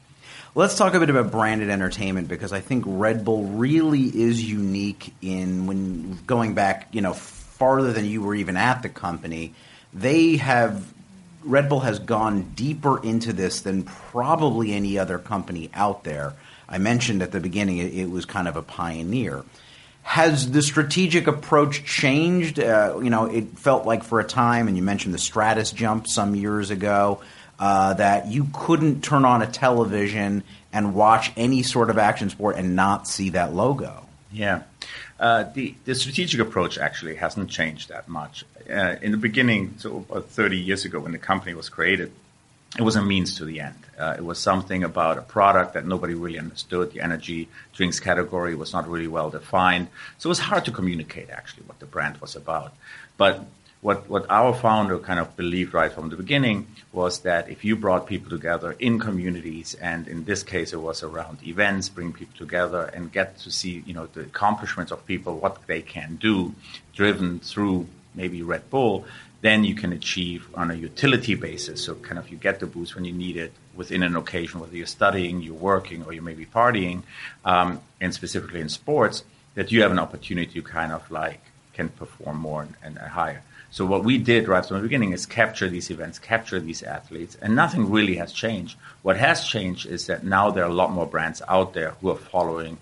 Let's 0.55 0.75
talk 0.75 0.95
a 0.95 0.99
bit 0.99 1.11
about 1.11 1.29
branded 1.29 1.69
entertainment 1.69 2.27
because 2.27 2.51
I 2.51 2.59
think 2.59 2.83
Red 2.87 3.23
Bull 3.23 3.43
really 3.43 4.05
is 4.05 4.43
unique 4.43 5.13
in 5.21 5.67
when 5.67 6.17
going 6.25 6.55
back, 6.55 6.87
you 6.91 7.01
know, 7.01 7.13
farther 7.13 7.93
than 7.93 8.05
you 8.05 8.23
were 8.23 8.33
even 8.33 8.57
at 8.57 8.81
the 8.81 8.89
company. 8.89 9.53
They 9.93 10.37
have 10.37 10.91
Red 11.43 11.69
Bull 11.69 11.81
has 11.81 11.99
gone 11.99 12.51
deeper 12.55 13.01
into 13.03 13.33
this 13.33 13.61
than 13.61 13.83
probably 13.83 14.73
any 14.73 14.97
other 14.97 15.19
company 15.19 15.69
out 15.73 16.03
there. 16.03 16.33
I 16.67 16.77
mentioned 16.77 17.21
at 17.21 17.31
the 17.31 17.39
beginning 17.39 17.77
it, 17.77 17.93
it 17.93 18.09
was 18.09 18.25
kind 18.25 18.47
of 18.47 18.55
a 18.55 18.61
pioneer. 18.61 19.43
Has 20.03 20.51
the 20.51 20.61
strategic 20.61 21.27
approach 21.27 21.85
changed? 21.85 22.59
Uh, 22.59 22.99
you 23.01 23.09
know, 23.09 23.25
it 23.25 23.57
felt 23.57 23.85
like 23.85 24.03
for 24.03 24.19
a 24.19 24.23
time, 24.23 24.67
and 24.67 24.75
you 24.75 24.83
mentioned 24.83 25.13
the 25.13 25.19
Stratos 25.19 25.73
jump 25.73 26.07
some 26.07 26.35
years 26.35 26.71
ago, 26.71 27.21
uh, 27.59 27.93
that 27.95 28.27
you 28.27 28.47
couldn't 28.53 29.03
turn 29.03 29.25
on 29.25 29.41
a 29.41 29.47
television 29.47 30.43
and 30.71 30.95
watch 30.95 31.31
any 31.35 31.63
sort 31.63 31.89
of 31.89 31.97
action 31.97 32.29
sport 32.29 32.55
and 32.55 32.75
not 32.75 33.07
see 33.07 33.29
that 33.31 33.53
logo. 33.53 34.05
Yeah. 34.31 34.63
Uh, 35.19 35.43
the, 35.53 35.75
the 35.85 35.93
strategic 35.95 36.39
approach 36.39 36.77
actually 36.77 37.15
hasn't 37.15 37.49
changed 37.49 37.89
that 37.89 38.07
much. 38.07 38.45
Uh, 38.69 38.97
in 39.01 39.11
the 39.11 39.17
beginning, 39.17 39.73
so 39.77 40.05
about 40.09 40.25
30 40.29 40.57
years 40.57 40.85
ago 40.85 40.99
when 40.99 41.11
the 41.11 41.17
company 41.17 41.53
was 41.53 41.69
created, 41.69 42.11
it 42.77 42.83
was 42.83 42.95
a 42.95 43.01
means 43.01 43.37
to 43.37 43.45
the 43.45 43.61
end. 43.61 43.75
Uh, 43.97 44.15
it 44.17 44.23
was 44.23 44.37
something 44.37 44.83
about 44.83 45.17
a 45.17 45.21
product 45.21 45.73
that 45.73 45.85
nobody 45.85 46.13
really 46.13 46.37
understood. 46.37 46.91
The 46.91 47.01
energy 47.01 47.49
drinks 47.73 47.99
category 47.99 48.53
was 48.53 48.71
not 48.71 48.87
really 48.87 49.07
well 49.07 49.31
defined. 49.31 49.87
So 50.19 50.27
it 50.27 50.31
was 50.31 50.39
hard 50.39 50.65
to 50.65 50.71
communicate 50.71 51.31
actually 51.31 51.63
what 51.63 51.79
the 51.79 51.87
brand 51.87 52.21
was 52.21 52.35
about. 52.35 52.73
But 53.17 53.45
what, 53.81 54.09
what 54.09 54.29
our 54.29 54.53
founder 54.53 54.99
kind 54.99 55.19
of 55.19 55.35
believed 55.35 55.73
right 55.73 55.91
from 55.91 56.09
the 56.09 56.17
beginning 56.17 56.67
was 56.91 57.21
that 57.21 57.49
if 57.49 57.63
you 57.63 57.75
brought 57.75 58.07
people 58.07 58.29
together 58.29 58.75
in 58.77 58.99
communities, 58.99 59.73
and 59.75 60.07
in 60.07 60.25
this 60.25 60.43
case 60.43 60.73
it 60.73 60.81
was 60.81 61.01
around 61.01 61.39
events, 61.47 61.89
bring 61.89 62.13
people 62.13 62.35
together 62.37 62.91
and 62.93 63.11
get 63.11 63.37
to 63.39 63.51
see, 63.51 63.81
you 63.85 63.93
know, 63.93 64.05
the 64.07 64.21
accomplishments 64.21 64.91
of 64.91 65.05
people, 65.05 65.37
what 65.37 65.65
they 65.65 65.81
can 65.81 66.17
do, 66.17 66.53
driven 66.93 67.39
through 67.39 67.87
maybe 68.15 68.41
Red 68.41 68.69
Bull, 68.69 69.05
then 69.41 69.63
you 69.63 69.75
can 69.75 69.93
achieve 69.93 70.47
on 70.53 70.69
a 70.71 70.73
utility 70.73 71.35
basis. 71.35 71.83
So 71.83 71.95
kind 71.95 72.19
of 72.19 72.29
you 72.29 72.37
get 72.37 72.59
the 72.59 72.65
boost 72.65 72.95
when 72.95 73.05
you 73.05 73.13
need 73.13 73.37
it 73.37 73.53
within 73.75 74.03
an 74.03 74.15
occasion, 74.15 74.59
whether 74.59 74.75
you're 74.75 74.85
studying, 74.85 75.41
you're 75.41 75.53
working, 75.53 76.03
or 76.05 76.13
you 76.13 76.21
may 76.21 76.33
be 76.33 76.45
partying, 76.45 77.03
um, 77.45 77.81
and 78.01 78.13
specifically 78.13 78.59
in 78.59 78.69
sports, 78.69 79.23
that 79.55 79.71
you 79.71 79.81
have 79.81 79.91
an 79.91 79.99
opportunity 79.99 80.61
to 80.61 80.61
kind 80.61 80.91
of 80.91 81.09
like 81.09 81.41
can 81.73 81.89
perform 81.89 82.37
more 82.37 82.61
and, 82.63 82.75
and 82.83 82.97
higher. 82.97 83.41
So 83.71 83.85
what 83.85 84.03
we 84.03 84.17
did 84.17 84.47
right 84.47 84.65
from 84.65 84.77
the 84.77 84.83
beginning 84.83 85.13
is 85.13 85.25
capture 85.25 85.69
these 85.69 85.91
events, 85.91 86.17
capture 86.17 86.59
these 86.59 86.81
athletes, 86.81 87.37
and 87.41 87.55
nothing 87.55 87.89
really 87.91 88.15
has 88.15 88.33
changed. 88.33 88.77
What 89.03 89.17
has 89.17 89.43
changed 89.43 89.85
is 89.85 90.07
that 90.07 90.23
now 90.23 90.49
there 90.49 90.63
are 90.63 90.69
a 90.69 90.73
lot 90.73 90.91
more 90.91 91.05
brands 91.05 91.41
out 91.47 91.73
there 91.73 91.91
who 92.01 92.09
are 92.09 92.17
following, 92.17 92.77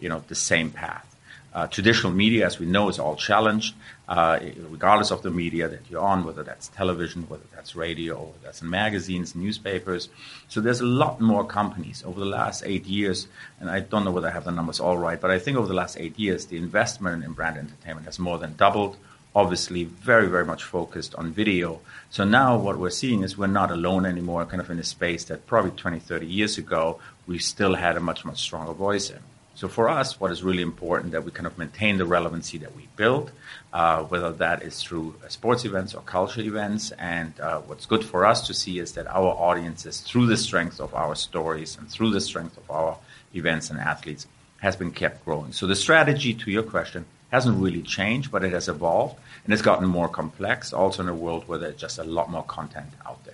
you 0.00 0.08
know, 0.08 0.22
the 0.26 0.34
same 0.34 0.70
path. 0.70 1.06
Uh, 1.54 1.66
traditional 1.66 2.12
media, 2.12 2.46
as 2.46 2.58
we 2.58 2.66
know, 2.66 2.88
is 2.88 2.98
all 2.98 3.14
challenged, 3.14 3.74
uh, 4.08 4.38
regardless 4.70 5.10
of 5.10 5.22
the 5.22 5.30
media 5.30 5.68
that 5.68 5.80
you're 5.90 6.00
on, 6.00 6.24
whether 6.24 6.42
that's 6.42 6.68
television, 6.68 7.22
whether 7.28 7.44
that's 7.54 7.76
radio, 7.76 8.18
whether 8.18 8.38
that's 8.42 8.62
in 8.62 8.70
magazines, 8.70 9.34
newspapers. 9.34 10.08
So 10.48 10.60
there's 10.60 10.80
a 10.80 10.86
lot 10.86 11.20
more 11.20 11.44
companies 11.44 12.02
over 12.06 12.18
the 12.18 12.26
last 12.26 12.62
eight 12.64 12.86
years, 12.86 13.28
and 13.60 13.68
I 13.68 13.80
don't 13.80 14.04
know 14.04 14.10
whether 14.10 14.28
I 14.28 14.32
have 14.32 14.44
the 14.44 14.50
numbers 14.50 14.80
all 14.80 14.96
right, 14.96 15.20
but 15.20 15.30
I 15.30 15.38
think 15.38 15.58
over 15.58 15.68
the 15.68 15.74
last 15.74 15.98
eight 15.98 16.18
years, 16.18 16.46
the 16.46 16.56
investment 16.56 17.22
in 17.22 17.32
brand 17.32 17.58
entertainment 17.58 18.06
has 18.06 18.18
more 18.18 18.38
than 18.38 18.54
doubled 18.56 18.96
obviously 19.34 19.84
very, 19.84 20.28
very 20.28 20.44
much 20.44 20.62
focused 20.62 21.14
on 21.14 21.32
video. 21.32 21.80
So 22.10 22.24
now 22.24 22.58
what 22.58 22.78
we're 22.78 22.90
seeing 22.90 23.22
is 23.22 23.38
we're 23.38 23.46
not 23.46 23.70
alone 23.70 24.04
anymore, 24.04 24.44
kind 24.44 24.60
of 24.60 24.70
in 24.70 24.78
a 24.78 24.84
space 24.84 25.24
that 25.24 25.46
probably 25.46 25.70
20, 25.70 25.98
30 25.98 26.26
years 26.26 26.58
ago, 26.58 26.98
we 27.26 27.38
still 27.38 27.74
had 27.74 27.96
a 27.96 28.00
much, 28.00 28.24
much 28.24 28.40
stronger 28.40 28.72
voice 28.72 29.10
in. 29.10 29.20
So 29.54 29.68
for 29.68 29.88
us, 29.88 30.18
what 30.18 30.30
is 30.30 30.42
really 30.42 30.62
important 30.62 31.12
that 31.12 31.24
we 31.24 31.30
kind 31.30 31.46
of 31.46 31.58
maintain 31.58 31.98
the 31.98 32.06
relevancy 32.06 32.58
that 32.58 32.74
we 32.74 32.88
build, 32.96 33.32
uh, 33.72 34.02
whether 34.04 34.32
that 34.32 34.62
is 34.62 34.82
through 34.82 35.14
sports 35.28 35.64
events 35.64 35.94
or 35.94 36.02
culture 36.02 36.40
events. 36.40 36.90
And 36.92 37.38
uh, 37.38 37.60
what's 37.60 37.86
good 37.86 38.04
for 38.04 38.24
us 38.24 38.46
to 38.46 38.54
see 38.54 38.78
is 38.78 38.92
that 38.92 39.06
our 39.06 39.28
audiences, 39.28 40.00
through 40.00 40.26
the 40.26 40.36
strength 40.36 40.80
of 40.80 40.94
our 40.94 41.14
stories 41.14 41.76
and 41.76 41.88
through 41.88 42.10
the 42.10 42.20
strength 42.20 42.56
of 42.56 42.70
our 42.70 42.98
events 43.34 43.70
and 43.70 43.78
athletes, 43.78 44.26
has 44.60 44.76
been 44.76 44.92
kept 44.92 45.24
growing. 45.24 45.52
So 45.52 45.66
the 45.66 45.76
strategy, 45.76 46.34
to 46.34 46.50
your 46.50 46.62
question, 46.62 47.04
hasn't 47.30 47.58
really 47.62 47.82
changed, 47.82 48.30
but 48.30 48.44
it 48.44 48.52
has 48.52 48.68
evolved 48.68 49.18
and 49.44 49.52
it's 49.52 49.62
gotten 49.62 49.86
more 49.86 50.08
complex. 50.08 50.72
Also 50.72 51.02
in 51.02 51.08
a 51.08 51.14
world 51.14 51.48
where 51.48 51.58
there's 51.58 51.80
just 51.80 51.98
a 51.98 52.04
lot 52.04 52.30
more 52.30 52.44
content 52.44 52.88
out 53.06 53.24
there. 53.24 53.31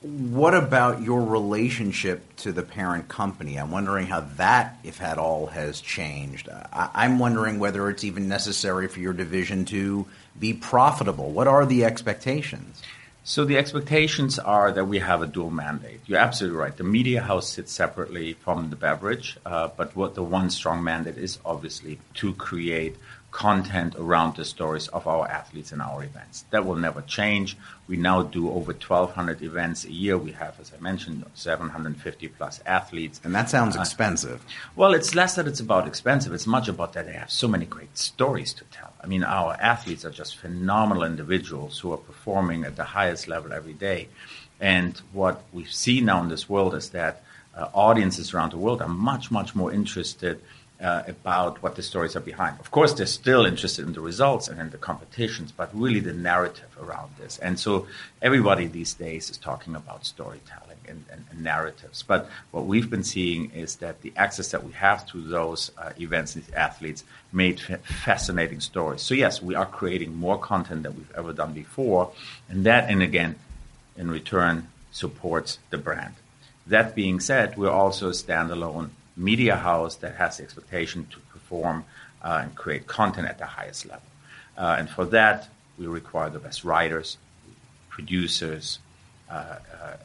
What 0.00 0.54
about 0.54 1.02
your 1.02 1.22
relationship 1.22 2.36
to 2.36 2.52
the 2.52 2.62
parent 2.62 3.08
company? 3.08 3.56
I'm 3.56 3.72
wondering 3.72 4.06
how 4.06 4.20
that, 4.36 4.78
if 4.84 5.02
at 5.02 5.18
all, 5.18 5.48
has 5.48 5.80
changed. 5.80 6.48
I- 6.48 7.04
am 7.04 7.18
wondering 7.18 7.58
whether 7.58 7.90
it's 7.90 8.04
even 8.04 8.28
necessary 8.28 8.86
for 8.86 9.00
your 9.00 9.12
division 9.12 9.64
to 9.66 10.06
be 10.38 10.54
profitable. 10.54 11.32
What 11.32 11.48
are 11.48 11.66
the 11.66 11.84
expectations? 11.84 12.80
So 13.24 13.44
the 13.44 13.58
expectations 13.58 14.38
are 14.38 14.70
that 14.70 14.84
we 14.84 15.00
have 15.00 15.20
a 15.20 15.26
dual 15.26 15.50
mandate. 15.50 16.00
You're 16.06 16.20
absolutely 16.20 16.58
right. 16.58 16.76
The 16.76 16.84
media 16.84 17.20
house 17.20 17.48
sits 17.48 17.72
separately 17.72 18.34
from 18.34 18.70
the 18.70 18.76
beverage, 18.76 19.36
uh, 19.44 19.68
but 19.76 19.96
what 19.96 20.14
the 20.14 20.22
one 20.22 20.48
strong 20.50 20.84
mandate 20.84 21.18
is 21.18 21.38
obviously 21.44 21.98
to 22.14 22.34
create 22.34 22.96
content 23.30 23.94
around 23.96 24.36
the 24.36 24.44
stories 24.44 24.88
of 24.88 25.06
our 25.06 25.28
athletes 25.28 25.70
and 25.70 25.82
our 25.82 26.02
events. 26.02 26.44
That 26.50 26.64
will 26.64 26.76
never 26.76 27.02
change. 27.02 27.56
We 27.86 27.96
now 27.96 28.22
do 28.22 28.48
over 28.48 28.72
1,200 28.72 29.42
events 29.42 29.84
a 29.84 29.92
year. 29.92 30.16
We 30.16 30.32
have, 30.32 30.58
as 30.58 30.72
I 30.76 30.80
mentioned, 30.80 31.24
750 31.34 32.28
plus 32.28 32.60
athletes. 32.64 33.20
And 33.22 33.34
that 33.34 33.50
sounds 33.50 33.76
uh, 33.76 33.80
expensive. 33.80 34.44
Well, 34.76 34.94
it's 34.94 35.14
less 35.14 35.34
that 35.34 35.46
it's 35.46 35.60
about 35.60 35.86
expensive. 35.86 36.32
It's 36.32 36.46
much 36.46 36.68
about 36.68 36.94
that 36.94 37.06
they 37.06 37.12
have 37.12 37.30
so 37.30 37.48
many 37.48 37.66
great 37.66 37.96
stories 37.98 38.54
to 38.54 38.64
tell. 38.64 38.92
I 39.02 39.06
mean, 39.06 39.24
our 39.24 39.54
athletes 39.60 40.04
are 40.06 40.10
just 40.10 40.36
phenomenal 40.36 41.04
individuals 41.04 41.78
who 41.78 41.92
are 41.92 41.98
performing 41.98 42.64
at 42.64 42.76
the 42.76 42.84
highest 42.84 43.28
level 43.28 43.52
every 43.52 43.74
day. 43.74 44.08
And 44.58 45.00
what 45.12 45.42
we 45.52 45.64
see 45.64 46.00
now 46.00 46.22
in 46.22 46.28
this 46.30 46.48
world 46.48 46.74
is 46.74 46.90
that 46.90 47.22
uh, 47.54 47.68
audiences 47.74 48.32
around 48.32 48.52
the 48.52 48.58
world 48.58 48.80
are 48.80 48.88
much, 48.88 49.30
much 49.30 49.54
more 49.54 49.70
interested– 49.70 50.40
uh, 50.80 51.02
about 51.08 51.62
what 51.62 51.74
the 51.74 51.82
stories 51.82 52.14
are 52.14 52.20
behind. 52.20 52.58
Of 52.60 52.70
course, 52.70 52.92
they're 52.92 53.06
still 53.06 53.44
interested 53.44 53.86
in 53.86 53.94
the 53.94 54.00
results 54.00 54.48
and 54.48 54.60
in 54.60 54.70
the 54.70 54.78
competitions, 54.78 55.52
but 55.52 55.70
really 55.74 56.00
the 56.00 56.12
narrative 56.12 56.68
around 56.80 57.10
this. 57.18 57.38
And 57.38 57.58
so 57.58 57.86
everybody 58.22 58.66
these 58.66 58.94
days 58.94 59.28
is 59.30 59.36
talking 59.36 59.74
about 59.74 60.06
storytelling 60.06 60.78
and, 60.86 61.04
and, 61.10 61.24
and 61.30 61.42
narratives. 61.42 62.04
But 62.06 62.30
what 62.52 62.66
we've 62.66 62.88
been 62.88 63.02
seeing 63.02 63.50
is 63.50 63.76
that 63.76 64.02
the 64.02 64.12
access 64.16 64.52
that 64.52 64.64
we 64.64 64.72
have 64.72 65.06
to 65.08 65.20
those 65.20 65.72
uh, 65.76 65.90
events, 66.00 66.34
these 66.34 66.50
athletes, 66.52 67.02
made 67.32 67.60
f- 67.68 67.84
fascinating 67.84 68.60
stories. 68.60 69.02
So 69.02 69.14
yes, 69.14 69.42
we 69.42 69.56
are 69.56 69.66
creating 69.66 70.14
more 70.14 70.38
content 70.38 70.84
than 70.84 70.96
we've 70.96 71.14
ever 71.16 71.32
done 71.32 71.54
before, 71.54 72.12
and 72.48 72.64
that, 72.64 72.88
and 72.88 73.02
again, 73.02 73.34
in 73.96 74.10
return, 74.10 74.68
supports 74.92 75.58
the 75.70 75.78
brand. 75.78 76.14
That 76.68 76.94
being 76.94 77.18
said, 77.18 77.56
we're 77.56 77.70
also 77.70 78.08
a 78.08 78.12
standalone 78.12 78.90
media 79.18 79.56
house 79.56 79.96
that 79.96 80.14
has 80.14 80.38
the 80.38 80.44
expectation 80.44 81.06
to 81.10 81.18
perform 81.32 81.84
uh, 82.22 82.40
and 82.42 82.54
create 82.54 82.86
content 82.86 83.28
at 83.28 83.38
the 83.38 83.46
highest 83.46 83.86
level. 83.86 84.02
Uh, 84.56 84.76
and 84.78 84.88
for 84.88 85.04
that, 85.04 85.48
we 85.78 85.86
require 85.86 86.30
the 86.30 86.38
best 86.38 86.64
writers, 86.64 87.18
producers, 87.90 88.78
uh, 89.30 89.34
uh 89.34 89.96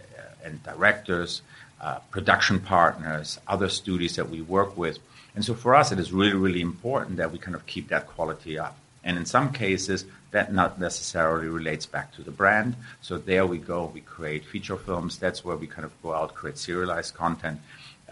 and 0.43 0.61
directors, 0.63 1.41
uh, 1.79 1.99
production 2.11 2.59
partners, 2.59 3.39
other 3.47 3.69
studios 3.69 4.17
that 4.17 4.29
we 4.29 4.41
work 4.41 4.77
with. 4.77 4.99
And 5.35 5.43
so 5.43 5.53
for 5.53 5.73
us, 5.73 5.91
it 5.91 5.99
is 5.99 6.11
really, 6.11 6.33
really 6.33 6.61
important 6.61 7.17
that 7.17 7.31
we 7.31 7.39
kind 7.39 7.55
of 7.55 7.65
keep 7.65 7.87
that 7.89 8.07
quality 8.07 8.59
up. 8.59 8.77
And 9.03 9.17
in 9.17 9.25
some 9.25 9.51
cases, 9.51 10.05
that 10.31 10.51
not 10.53 10.79
necessarily 10.79 11.47
relates 11.47 11.85
back 11.85 12.13
to 12.15 12.21
the 12.23 12.31
brand. 12.31 12.75
So 13.01 13.17
there 13.17 13.45
we 13.45 13.57
go. 13.57 13.91
We 13.93 14.01
create 14.01 14.45
feature 14.45 14.77
films. 14.77 15.17
That's 15.17 15.45
where 15.45 15.55
we 15.55 15.67
kind 15.67 15.85
of 15.85 15.91
go 16.01 16.13
out, 16.13 16.33
create 16.33 16.57
serialized 16.57 17.13
content. 17.13 17.61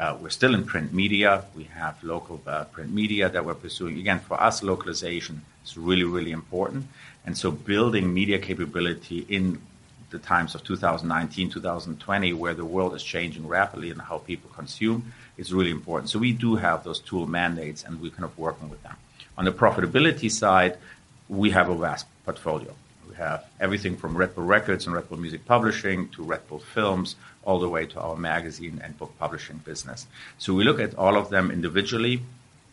Uh, 0.02 0.18
we're 0.20 0.30
still 0.30 0.56
in 0.56 0.64
print 0.64 0.92
media. 0.92 1.46
We 1.56 1.66
have 1.66 2.04
local 2.04 2.42
uh, 2.48 2.64
print 2.64 2.92
media 2.92 3.30
that 3.30 3.46
we're 3.46 3.54
pursuing. 3.54 4.00
Again, 4.00 4.20
for 4.20 4.42
us, 4.42 4.64
localization 4.64 5.44
is 5.64 5.78
really, 5.78 6.04
really 6.04 6.32
important. 6.32 6.88
And 7.24 7.38
so 7.38 7.52
building 7.52 8.12
media 8.12 8.40
capability 8.40 9.28
in 9.30 9.62
the 10.10 10.18
times 10.18 10.56
of 10.56 10.64
2019, 10.64 11.52
2020, 11.52 12.34
where 12.34 12.56
the 12.56 12.66
world 12.66 12.96
is 12.96 13.04
changing 13.04 13.48
rapidly 13.48 13.92
and 13.92 14.02
how 14.02 14.18
people 14.18 14.50
consume, 14.56 15.14
is 15.38 15.54
really 15.54 15.70
important. 15.70 16.10
So 16.10 16.18
we 16.18 16.32
do 16.32 16.56
have 16.56 16.84
those 16.84 17.00
tool 17.00 17.28
mandates, 17.28 17.84
and 17.84 18.02
we're 18.02 18.10
kind 18.10 18.24
of 18.24 18.36
working 18.40 18.72
with 18.72 18.82
them. 18.82 18.96
On 19.38 19.46
the 19.46 19.52
profitability 19.52 20.32
side, 20.32 20.80
we 21.30 21.52
have 21.52 21.70
a 21.70 21.76
vast 21.76 22.08
portfolio. 22.26 22.74
We 23.12 23.18
have 23.18 23.46
everything 23.60 23.98
from 23.98 24.16
Red 24.16 24.36
Bull 24.36 24.46
Records 24.46 24.86
and 24.86 24.96
Red 24.96 25.10
Bull 25.10 25.20
Music 25.20 25.44
Publishing 25.46 26.08
to 26.10 26.24
Red 26.24 26.48
Bull 26.48 26.60
Films 26.60 27.18
all 27.44 27.60
the 27.60 27.68
way 27.68 27.86
to 27.88 28.00
our 28.00 28.16
magazine 28.16 28.80
and 28.82 28.98
book 28.98 29.14
publishing 29.20 29.58
business. 29.58 30.08
So 30.38 30.54
we 30.54 30.64
look 30.64 30.80
at 30.80 30.96
all 30.96 31.18
of 31.18 31.30
them 31.30 31.52
individually 31.52 32.22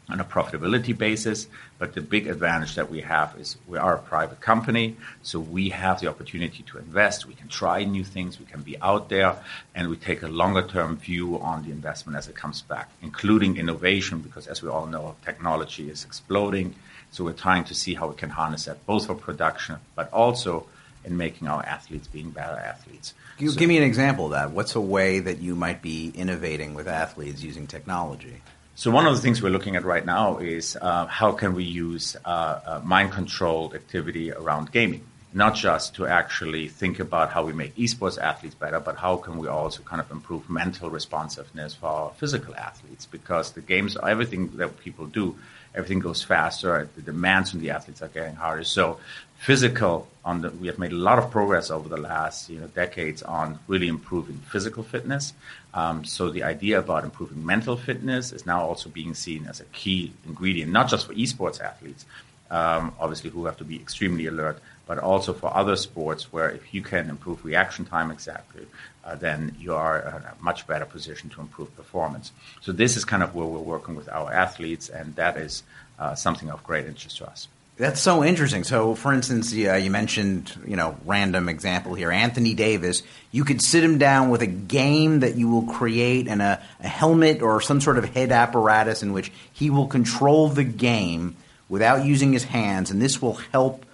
on 0.09 0.21
a 0.21 0.25
profitability 0.25 0.97
basis, 0.97 1.49
but 1.80 1.95
the 1.95 2.00
big 2.00 2.28
advantage 2.28 2.76
that 2.76 2.88
we 2.88 3.00
have 3.00 3.35
is 3.37 3.57
we 3.66 3.78
are 3.78 3.97
a 3.97 3.99
private 3.99 4.40
company, 4.40 4.97
so 5.23 5.40
we 5.40 5.71
have 5.71 6.00
the 6.00 6.07
opportunity 6.07 6.62
to 6.62 6.78
invest, 6.78 7.26
we 7.26 7.35
can 7.35 7.49
try 7.49 7.83
new 7.83 8.04
things, 8.04 8.38
we 8.38 8.47
can 8.47 8.62
be 8.62 8.80
out 8.80 9.09
there, 9.09 9.37
and 9.75 9.88
we 9.88 9.97
take 9.97 10.23
a 10.23 10.28
longer 10.28 10.62
term 10.62 10.97
view 10.97 11.37
on 11.40 11.64
the 11.64 11.73
investment 11.73 12.16
as 12.16 12.28
it 12.28 12.37
comes 12.37 12.62
back, 12.62 12.88
including 13.02 13.57
innovation, 13.57 14.21
because 14.21 14.47
as 14.47 14.62
we 14.62 14.68
all 14.68 14.87
know, 14.87 15.16
technology 15.25 15.90
is 15.90 16.04
exploding. 16.04 16.76
So 17.10 17.24
we're 17.24 17.32
trying 17.32 17.64
to 17.64 17.74
see 17.74 17.94
how 17.94 18.08
we 18.08 18.14
can 18.14 18.30
harness 18.30 18.66
that 18.66 18.84
both 18.86 19.06
for 19.06 19.14
production, 19.14 19.76
but 19.94 20.12
also 20.12 20.66
in 21.04 21.16
making 21.16 21.48
our 21.48 21.62
athletes 21.64 22.06
being 22.06 22.30
better 22.30 22.56
athletes. 22.56 23.14
You, 23.38 23.50
so, 23.50 23.58
give 23.58 23.68
me 23.68 23.76
an 23.76 23.84
example 23.84 24.26
of 24.26 24.30
that. 24.32 24.50
What's 24.50 24.74
a 24.74 24.80
way 24.80 25.20
that 25.20 25.38
you 25.38 25.54
might 25.54 25.80
be 25.80 26.12
innovating 26.14 26.74
with 26.74 26.88
athletes 26.88 27.42
using 27.42 27.66
technology? 27.66 28.42
So 28.74 28.92
one 28.92 29.06
of 29.06 29.16
the 29.16 29.20
things 29.20 29.42
we're 29.42 29.50
looking 29.50 29.74
at 29.74 29.84
right 29.84 30.06
now 30.06 30.38
is 30.38 30.76
uh, 30.80 31.06
how 31.06 31.32
can 31.32 31.54
we 31.54 31.64
use 31.64 32.14
uh, 32.24 32.28
uh, 32.28 32.80
mind-controlled 32.84 33.74
activity 33.74 34.30
around 34.30 34.70
gaming, 34.70 35.04
not 35.32 35.56
just 35.56 35.96
to 35.96 36.06
actually 36.06 36.68
think 36.68 37.00
about 37.00 37.30
how 37.30 37.44
we 37.44 37.52
make 37.52 37.74
esports 37.74 38.18
athletes 38.18 38.54
better, 38.54 38.78
but 38.78 38.96
how 38.96 39.16
can 39.16 39.36
we 39.36 39.48
also 39.48 39.82
kind 39.82 40.00
of 40.00 40.08
improve 40.12 40.48
mental 40.48 40.90
responsiveness 40.90 41.74
for 41.74 41.86
our 41.86 42.10
physical 42.12 42.54
athletes? 42.54 43.04
Because 43.04 43.50
the 43.50 43.62
games, 43.62 43.96
everything 44.00 44.56
that 44.58 44.78
people 44.78 45.06
do, 45.06 45.36
everything 45.75 46.00
goes 46.00 46.22
faster. 46.22 46.88
The 46.96 47.02
demands 47.02 47.50
from 47.50 47.60
the 47.60 47.70
athletes 47.70 48.02
are 48.02 48.08
getting 48.08 48.34
harder. 48.34 48.64
So 48.64 48.98
physical 49.38 50.08
on 50.25 50.42
the, 50.42 50.50
we 50.50 50.66
have 50.66 50.78
made 50.78 50.92
a 50.92 50.96
lot 50.96 51.18
of 51.18 51.30
progress 51.30 51.70
over 51.70 51.88
the 51.88 51.96
last 51.96 52.50
you 52.50 52.60
know 52.60 52.66
decades 52.68 53.22
on 53.22 53.58
really 53.68 53.88
improving 53.88 54.37
physical 54.50 54.82
fitness. 54.82 55.32
Um, 55.75 56.04
so 56.04 56.30
the 56.30 56.42
idea 56.42 56.78
about 56.78 57.04
improving 57.04 57.44
mental 57.44 57.76
fitness 57.76 58.32
is 58.32 58.44
now 58.44 58.62
also 58.62 58.88
being 58.88 59.14
seen 59.14 59.46
as 59.46 59.60
a 59.60 59.64
key 59.66 60.12
ingredient, 60.26 60.72
not 60.72 60.88
just 60.88 61.06
for 61.06 61.14
esports 61.14 61.60
athletes, 61.60 62.04
um, 62.50 62.94
obviously 62.98 63.30
who 63.30 63.44
have 63.44 63.56
to 63.58 63.64
be 63.64 63.76
extremely 63.76 64.26
alert, 64.26 64.60
but 64.87 64.98
also 64.98 65.32
for 65.32 65.54
other 65.54 65.76
sports 65.76 66.32
where 66.32 66.50
if 66.50 66.75
you 66.75 66.82
can 66.82 67.08
improve 67.08 67.44
reaction 67.44 67.84
time 67.84 68.10
exactly, 68.10 68.66
then 69.14 69.54
you 69.58 69.74
are 69.74 70.00
in 70.00 70.22
a 70.24 70.34
much 70.40 70.66
better 70.66 70.84
position 70.84 71.30
to 71.30 71.40
improve 71.40 71.74
performance. 71.76 72.32
So 72.60 72.72
this 72.72 72.96
is 72.96 73.04
kind 73.04 73.22
of 73.22 73.34
where 73.34 73.46
we're 73.46 73.60
working 73.60 73.94
with 73.94 74.08
our 74.08 74.32
athletes, 74.32 74.88
and 74.88 75.14
that 75.16 75.36
is 75.36 75.62
uh, 75.98 76.14
something 76.14 76.50
of 76.50 76.62
great 76.64 76.86
interest 76.86 77.18
to 77.18 77.26
us. 77.28 77.48
That's 77.76 78.00
so 78.00 78.24
interesting. 78.24 78.64
So, 78.64 78.96
for 78.96 79.12
instance, 79.12 79.52
yeah, 79.52 79.76
you 79.76 79.88
mentioned, 79.88 80.52
you 80.66 80.74
know, 80.74 80.96
random 81.04 81.48
example 81.48 81.94
here, 81.94 82.10
Anthony 82.10 82.52
Davis. 82.52 83.04
You 83.30 83.44
could 83.44 83.62
sit 83.62 83.84
him 83.84 83.98
down 83.98 84.30
with 84.30 84.42
a 84.42 84.48
game 84.48 85.20
that 85.20 85.36
you 85.36 85.48
will 85.48 85.62
create 85.62 86.26
and 86.26 86.42
a, 86.42 86.60
a 86.80 86.88
helmet 86.88 87.40
or 87.40 87.60
some 87.60 87.80
sort 87.80 87.96
of 87.96 88.04
head 88.06 88.32
apparatus 88.32 89.04
in 89.04 89.12
which 89.12 89.30
he 89.52 89.70
will 89.70 89.86
control 89.86 90.48
the 90.48 90.64
game 90.64 91.36
without 91.68 92.04
using 92.04 92.32
his 92.32 92.42
hands, 92.44 92.90
and 92.90 93.00
this 93.00 93.22
will 93.22 93.34
help 93.52 93.84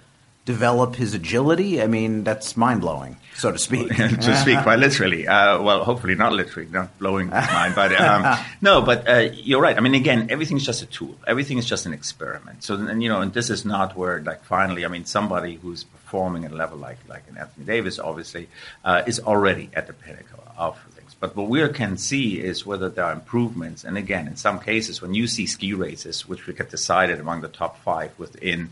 develop 0.44 0.96
his 0.96 1.14
agility? 1.14 1.80
I 1.80 1.86
mean, 1.86 2.24
that's 2.24 2.56
mind 2.56 2.82
blowing, 2.82 3.16
so 3.34 3.50
to 3.50 3.58
speak. 3.58 3.88
to 3.96 4.36
speak 4.36 4.60
quite 4.62 4.78
literally. 4.78 5.26
Uh, 5.26 5.62
well, 5.62 5.84
hopefully 5.84 6.14
not 6.14 6.32
literally, 6.32 6.68
not 6.70 6.98
blowing 6.98 7.30
his 7.30 7.50
mind, 7.50 7.74
but 7.74 7.98
um, 8.00 8.38
no. 8.60 8.82
But 8.82 9.08
uh, 9.08 9.28
you're 9.32 9.60
right. 9.60 9.76
I 9.76 9.80
mean, 9.80 9.94
again, 9.94 10.28
everything's 10.30 10.64
just 10.64 10.82
a 10.82 10.86
tool. 10.86 11.16
Everything 11.26 11.58
is 11.58 11.66
just 11.66 11.86
an 11.86 11.92
experiment. 11.92 12.62
So, 12.62 12.74
and 12.74 13.02
you 13.02 13.08
know, 13.08 13.20
and 13.20 13.32
this 13.32 13.50
is 13.50 13.64
not 13.64 13.96
where, 13.96 14.20
like, 14.20 14.44
finally, 14.44 14.84
I 14.84 14.88
mean, 14.88 15.04
somebody 15.04 15.56
who's 15.56 15.84
performing 15.84 16.44
at 16.44 16.52
a 16.52 16.56
level 16.56 16.78
like 16.78 16.98
like 17.08 17.24
an 17.28 17.38
Anthony 17.38 17.66
Davis, 17.66 17.98
obviously, 17.98 18.48
uh, 18.84 19.02
is 19.06 19.20
already 19.20 19.70
at 19.72 19.86
the 19.86 19.92
pinnacle 19.92 20.44
of 20.56 20.78
things. 20.94 21.16
But 21.18 21.34
what 21.36 21.48
we 21.48 21.66
can 21.70 21.96
see 21.96 22.40
is 22.40 22.66
whether 22.66 22.88
there 22.90 23.04
are 23.06 23.12
improvements. 23.12 23.82
And 23.84 23.96
again, 23.96 24.28
in 24.28 24.36
some 24.36 24.60
cases, 24.60 25.00
when 25.00 25.14
you 25.14 25.26
see 25.26 25.46
ski 25.46 25.72
races, 25.72 26.28
which 26.28 26.46
we 26.46 26.52
get 26.52 26.70
decided 26.70 27.18
among 27.18 27.40
the 27.40 27.48
top 27.48 27.78
five 27.82 28.12
within 28.18 28.70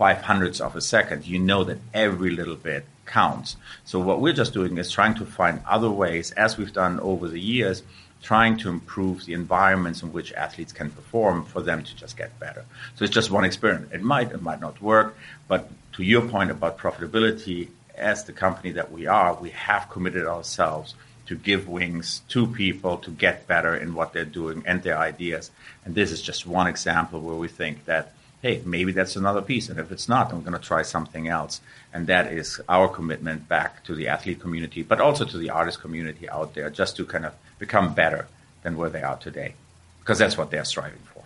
five 0.00 0.22
hundredths 0.22 0.62
of 0.62 0.74
a 0.74 0.80
second, 0.80 1.26
you 1.26 1.38
know 1.38 1.62
that 1.62 1.76
every 1.92 2.30
little 2.30 2.56
bit 2.56 2.86
counts. 3.04 3.56
So 3.84 4.00
what 4.00 4.18
we're 4.22 4.32
just 4.42 4.54
doing 4.54 4.78
is 4.78 4.90
trying 4.90 5.14
to 5.16 5.26
find 5.26 5.60
other 5.68 5.90
ways, 5.90 6.30
as 6.30 6.56
we've 6.56 6.72
done 6.72 6.98
over 7.00 7.28
the 7.28 7.38
years, 7.38 7.82
trying 8.22 8.56
to 8.56 8.70
improve 8.70 9.26
the 9.26 9.34
environments 9.34 10.02
in 10.02 10.10
which 10.10 10.32
athletes 10.32 10.72
can 10.72 10.90
perform 10.90 11.44
for 11.44 11.60
them 11.60 11.82
to 11.82 11.94
just 11.94 12.16
get 12.16 12.30
better. 12.40 12.64
So 12.94 13.04
it's 13.04 13.12
just 13.12 13.30
one 13.30 13.44
experiment. 13.44 13.92
It 13.92 14.02
might, 14.02 14.32
it 14.32 14.40
might 14.40 14.62
not 14.62 14.80
work, 14.80 15.18
but 15.48 15.68
to 15.96 16.02
your 16.02 16.22
point 16.22 16.50
about 16.50 16.78
profitability, 16.78 17.68
as 17.94 18.24
the 18.24 18.32
company 18.32 18.72
that 18.72 18.90
we 18.90 19.06
are, 19.06 19.34
we 19.34 19.50
have 19.50 19.90
committed 19.90 20.24
ourselves 20.24 20.94
to 21.26 21.36
give 21.36 21.68
wings 21.68 22.22
to 22.30 22.46
people 22.46 22.96
to 22.96 23.10
get 23.10 23.46
better 23.46 23.76
in 23.76 23.92
what 23.92 24.14
they're 24.14 24.24
doing 24.24 24.62
and 24.64 24.82
their 24.82 24.96
ideas. 24.96 25.50
And 25.84 25.94
this 25.94 26.10
is 26.10 26.22
just 26.22 26.46
one 26.46 26.68
example 26.68 27.20
where 27.20 27.36
we 27.36 27.48
think 27.48 27.84
that 27.84 28.14
hey, 28.42 28.62
maybe 28.64 28.92
that's 28.92 29.16
another 29.16 29.42
piece. 29.42 29.68
And 29.68 29.78
if 29.78 29.92
it's 29.92 30.08
not, 30.08 30.32
I'm 30.32 30.40
going 30.42 30.52
to 30.52 30.58
try 30.58 30.82
something 30.82 31.28
else. 31.28 31.60
And 31.92 32.06
that 32.06 32.32
is 32.32 32.60
our 32.68 32.88
commitment 32.88 33.48
back 33.48 33.84
to 33.84 33.94
the 33.94 34.08
athlete 34.08 34.40
community, 34.40 34.82
but 34.82 35.00
also 35.00 35.24
to 35.24 35.38
the 35.38 35.50
artist 35.50 35.80
community 35.80 36.28
out 36.28 36.54
there, 36.54 36.70
just 36.70 36.96
to 36.96 37.04
kind 37.04 37.26
of 37.26 37.34
become 37.58 37.94
better 37.94 38.26
than 38.62 38.76
where 38.76 38.90
they 38.90 39.02
are 39.02 39.16
today, 39.16 39.54
because 40.00 40.18
that's 40.18 40.38
what 40.38 40.50
they're 40.50 40.64
striving 40.64 41.00
for. 41.12 41.22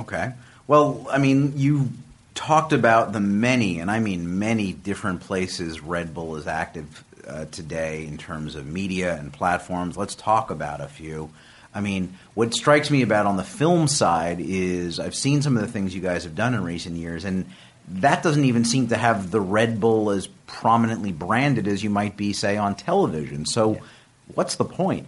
Okay. 0.00 0.32
Well, 0.66 1.06
I 1.10 1.18
mean, 1.18 1.54
you 1.56 1.90
talked 2.34 2.72
about 2.72 3.12
the 3.12 3.20
many, 3.20 3.80
and 3.80 3.90
I 3.90 3.98
mean 3.98 4.38
many 4.38 4.72
different 4.72 5.20
places 5.22 5.80
Red 5.80 6.14
Bull 6.14 6.36
is 6.36 6.46
active 6.46 7.04
uh, 7.26 7.46
today 7.46 8.06
in 8.06 8.16
terms 8.16 8.54
of 8.54 8.66
media 8.66 9.16
and 9.16 9.32
platforms. 9.32 9.96
Let's 9.96 10.14
talk 10.14 10.50
about 10.50 10.80
a 10.80 10.88
few. 10.88 11.30
I 11.78 11.80
mean, 11.80 12.18
what 12.34 12.52
strikes 12.54 12.90
me 12.90 13.02
about 13.02 13.26
on 13.26 13.36
the 13.36 13.44
film 13.44 13.86
side 13.86 14.40
is 14.40 14.98
I've 14.98 15.14
seen 15.14 15.42
some 15.42 15.56
of 15.56 15.62
the 15.62 15.68
things 15.68 15.94
you 15.94 16.00
guys 16.00 16.24
have 16.24 16.34
done 16.34 16.52
in 16.52 16.64
recent 16.64 16.96
years, 16.96 17.24
and 17.24 17.46
that 17.86 18.20
doesn't 18.24 18.44
even 18.44 18.64
seem 18.64 18.88
to 18.88 18.96
have 18.96 19.30
the 19.30 19.40
Red 19.40 19.78
Bull 19.78 20.10
as 20.10 20.26
prominently 20.48 21.12
branded 21.12 21.68
as 21.68 21.84
you 21.84 21.88
might 21.88 22.16
be, 22.16 22.32
say, 22.32 22.56
on 22.56 22.74
television. 22.74 23.46
So, 23.46 23.74
yeah. 23.74 23.80
what's 24.34 24.56
the 24.56 24.64
point? 24.64 25.06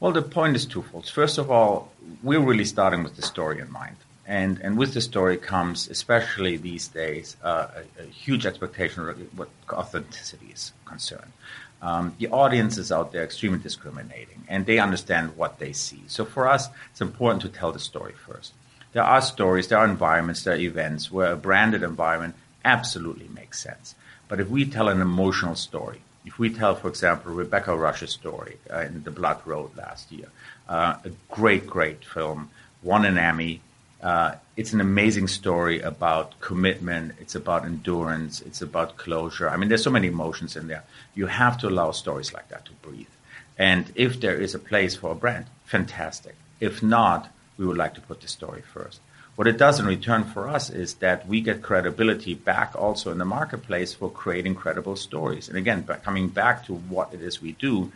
Well, 0.00 0.10
the 0.10 0.20
point 0.20 0.56
is 0.56 0.66
twofold. 0.66 1.08
First 1.08 1.38
of 1.38 1.48
all, 1.48 1.92
we're 2.24 2.40
really 2.40 2.64
starting 2.64 3.04
with 3.04 3.14
the 3.14 3.22
story 3.22 3.60
in 3.60 3.70
mind. 3.70 3.98
And, 4.26 4.58
and 4.58 4.76
with 4.76 4.94
the 4.94 5.00
story 5.00 5.36
comes, 5.36 5.88
especially 5.88 6.56
these 6.56 6.88
days, 6.88 7.36
uh, 7.44 7.68
a, 7.98 8.02
a, 8.02 8.06
huge 8.06 8.46
expectation 8.46 9.08
of 9.08 9.38
what 9.38 9.48
authenticity 9.72 10.50
is 10.52 10.72
concerned. 10.84 11.32
Um, 11.80 12.14
the 12.18 12.28
audience 12.28 12.78
is 12.78 12.90
out 12.90 13.12
there 13.12 13.22
extremely 13.22 13.58
discriminating, 13.58 14.42
and 14.48 14.66
they 14.66 14.78
understand 14.78 15.36
what 15.36 15.58
they 15.58 15.72
see. 15.72 16.02
So 16.06 16.24
for 16.24 16.48
us, 16.48 16.68
it's 16.90 17.00
important 17.00 17.42
to 17.42 17.48
tell 17.48 17.72
the 17.72 17.78
story 17.78 18.14
first. 18.26 18.52
There 18.92 19.02
are 19.02 19.20
stories, 19.20 19.68
there 19.68 19.78
are 19.78 19.84
environments, 19.86 20.42
there 20.42 20.54
are 20.54 20.58
events 20.58 21.12
where 21.12 21.32
a 21.32 21.36
branded 21.36 21.82
environment 21.82 22.34
absolutely 22.64 23.28
makes 23.28 23.60
sense. 23.60 23.94
But 24.28 24.40
if 24.40 24.48
we 24.48 24.64
tell 24.64 24.88
an 24.88 25.00
emotional 25.00 25.54
story, 25.54 26.00
if 26.24 26.38
we 26.38 26.50
tell, 26.52 26.74
for 26.74 26.88
example, 26.88 27.32
Rebecca 27.32 27.76
Rusch's 27.76 28.12
story 28.12 28.56
uh, 28.70 28.80
in 28.80 29.02
The 29.04 29.10
Blood 29.10 29.40
Road 29.46 29.70
last 29.76 30.10
year, 30.10 30.28
uh, 30.68 30.96
a 31.04 31.10
great, 31.30 31.66
great 31.66 32.04
film, 32.04 32.50
won 32.82 33.04
an 33.04 33.18
Emmy, 33.18 33.60
uh, 34.02 34.34
it's 34.56 34.72
an 34.72 34.80
amazing 34.80 35.26
story 35.26 35.80
about 35.80 36.38
commitment. 36.40 37.14
It's 37.20 37.34
about 37.34 37.64
endurance. 37.64 38.40
It's 38.42 38.62
about 38.62 38.96
closure. 38.96 39.48
I 39.48 39.56
mean, 39.56 39.68
there's 39.68 39.82
so 39.82 39.90
many 39.90 40.06
emotions 40.06 40.56
in 40.56 40.68
there. 40.68 40.84
You 41.14 41.26
have 41.26 41.58
to 41.58 41.68
allow 41.68 41.90
stories 41.90 42.32
like 42.32 42.48
that 42.48 42.64
to 42.66 42.72
breathe. 42.82 43.08
And 43.58 43.90
if 43.96 44.20
there 44.20 44.36
is 44.36 44.54
a 44.54 44.60
place 44.60 44.94
for 44.94 45.10
a 45.10 45.16
brand, 45.16 45.46
fantastic. 45.64 46.36
If 46.60 46.82
not, 46.82 47.28
we 47.56 47.66
would 47.66 47.76
like 47.76 47.94
to 47.94 48.00
put 48.00 48.20
the 48.20 48.28
story 48.28 48.62
first. 48.62 49.00
What 49.34 49.48
it 49.48 49.58
does 49.58 49.78
in 49.78 49.86
return 49.86 50.24
for 50.24 50.48
us 50.48 50.70
is 50.70 50.94
that 50.94 51.26
we 51.28 51.40
get 51.40 51.62
credibility 51.62 52.34
back 52.34 52.74
also 52.76 53.10
in 53.12 53.18
the 53.18 53.24
marketplace 53.24 53.94
for 53.94 54.10
creating 54.10 54.56
credible 54.56 54.96
stories. 54.96 55.48
And 55.48 55.56
again, 55.56 55.84
coming 56.04 56.28
back 56.28 56.66
to 56.66 56.74
what 56.74 57.14
it 57.14 57.20
is 57.20 57.42
we 57.42 57.52
do, 57.52 57.92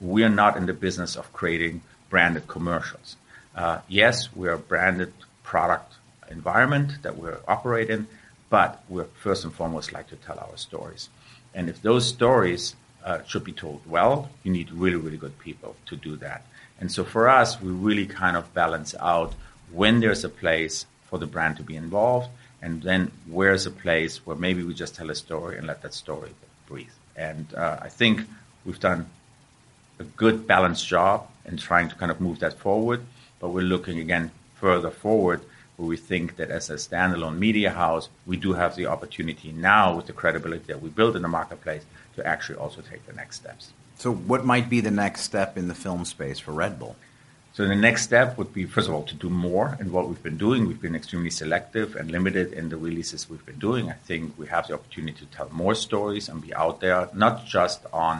we 0.00 0.24
are 0.24 0.28
not 0.28 0.56
in 0.56 0.66
the 0.66 0.72
business 0.72 1.16
of 1.16 1.32
creating 1.32 1.82
branded 2.10 2.46
commercials. 2.46 3.16
Uh, 3.56 3.80
yes, 3.88 4.34
we 4.34 4.48
are 4.48 4.56
branded 4.56 5.12
product 5.44 5.94
environment 6.30 7.02
that 7.02 7.16
we 7.16 7.30
operate 7.46 7.88
in, 7.90 8.08
but 8.50 8.82
we're 8.88 9.04
first 9.22 9.44
and 9.44 9.52
foremost 9.52 9.92
like 9.92 10.08
to 10.08 10.16
tell 10.16 10.38
our 10.38 10.56
stories. 10.56 11.08
And 11.54 11.68
if 11.68 11.80
those 11.82 12.06
stories 12.06 12.74
uh, 13.04 13.22
should 13.22 13.44
be 13.44 13.52
told 13.52 13.80
well, 13.86 14.30
you 14.42 14.50
need 14.50 14.72
really, 14.72 14.96
really 14.96 15.16
good 15.16 15.38
people 15.38 15.76
to 15.86 15.96
do 15.96 16.16
that. 16.16 16.44
And 16.80 16.90
so 16.90 17.04
for 17.04 17.28
us, 17.28 17.60
we 17.60 17.70
really 17.70 18.06
kind 18.06 18.36
of 18.36 18.52
balance 18.54 18.94
out 18.98 19.34
when 19.70 20.00
there's 20.00 20.24
a 20.24 20.28
place 20.28 20.86
for 21.08 21.18
the 21.18 21.26
brand 21.26 21.56
to 21.58 21.62
be 21.62 21.76
involved, 21.76 22.28
and 22.60 22.82
then 22.82 23.12
where's 23.28 23.66
a 23.66 23.70
place 23.70 24.26
where 24.26 24.36
maybe 24.36 24.62
we 24.62 24.74
just 24.74 24.94
tell 24.94 25.10
a 25.10 25.14
story 25.14 25.58
and 25.58 25.66
let 25.66 25.82
that 25.82 25.94
story 25.94 26.30
breathe. 26.66 26.96
And 27.16 27.54
uh, 27.54 27.78
I 27.82 27.88
think 27.88 28.22
we've 28.64 28.80
done 28.80 29.06
a 29.98 30.04
good 30.04 30.46
balanced 30.46 30.86
job 30.88 31.28
in 31.44 31.56
trying 31.56 31.88
to 31.90 31.94
kind 31.94 32.10
of 32.10 32.20
move 32.20 32.40
that 32.40 32.58
forward, 32.58 33.02
but 33.38 33.50
we're 33.50 33.62
looking 33.62 33.98
again 33.98 34.30
further 34.64 34.90
forward, 34.90 35.40
where 35.76 35.90
we 35.94 35.98
think 36.10 36.36
that 36.36 36.50
as 36.58 36.70
a 36.70 36.76
standalone 36.86 37.36
media 37.46 37.70
house, 37.82 38.08
we 38.24 38.36
do 38.46 38.54
have 38.54 38.72
the 38.76 38.86
opportunity 38.94 39.52
now 39.52 39.94
with 39.96 40.06
the 40.06 40.16
credibility 40.20 40.64
that 40.72 40.80
we 40.80 40.88
build 40.88 41.14
in 41.16 41.22
the 41.26 41.32
marketplace 41.40 41.84
to 42.16 42.26
actually 42.32 42.58
also 42.64 42.80
take 42.80 43.02
the 43.06 43.12
next 43.12 43.36
steps. 43.42 43.64
So, 44.02 44.08
what 44.30 44.42
might 44.52 44.70
be 44.74 44.80
the 44.80 44.96
next 45.04 45.20
step 45.30 45.58
in 45.60 45.68
the 45.68 45.78
film 45.84 46.02
space 46.06 46.38
for 46.44 46.52
Red 46.52 46.78
Bull? 46.78 46.96
So, 47.52 47.60
the 47.68 47.80
next 47.88 48.04
step 48.04 48.38
would 48.38 48.52
be, 48.58 48.64
first 48.64 48.88
of 48.88 48.94
all, 48.94 49.02
to 49.12 49.16
do 49.26 49.28
more 49.28 49.76
in 49.82 49.92
what 49.92 50.08
we've 50.08 50.22
been 50.28 50.40
doing. 50.46 50.66
We've 50.66 50.84
been 50.88 50.96
extremely 51.02 51.34
selective 51.42 51.94
and 51.98 52.10
limited 52.10 52.54
in 52.54 52.70
the 52.70 52.78
releases 52.88 53.28
we've 53.28 53.44
been 53.44 53.62
doing. 53.68 53.90
I 53.90 53.98
think 54.08 54.38
we 54.38 54.46
have 54.46 54.64
the 54.68 54.74
opportunity 54.78 55.18
to 55.26 55.30
tell 55.36 55.50
more 55.64 55.74
stories 55.74 56.24
and 56.30 56.40
be 56.40 56.54
out 56.54 56.80
there, 56.80 57.10
not 57.12 57.44
just 57.56 57.80
on 57.92 58.16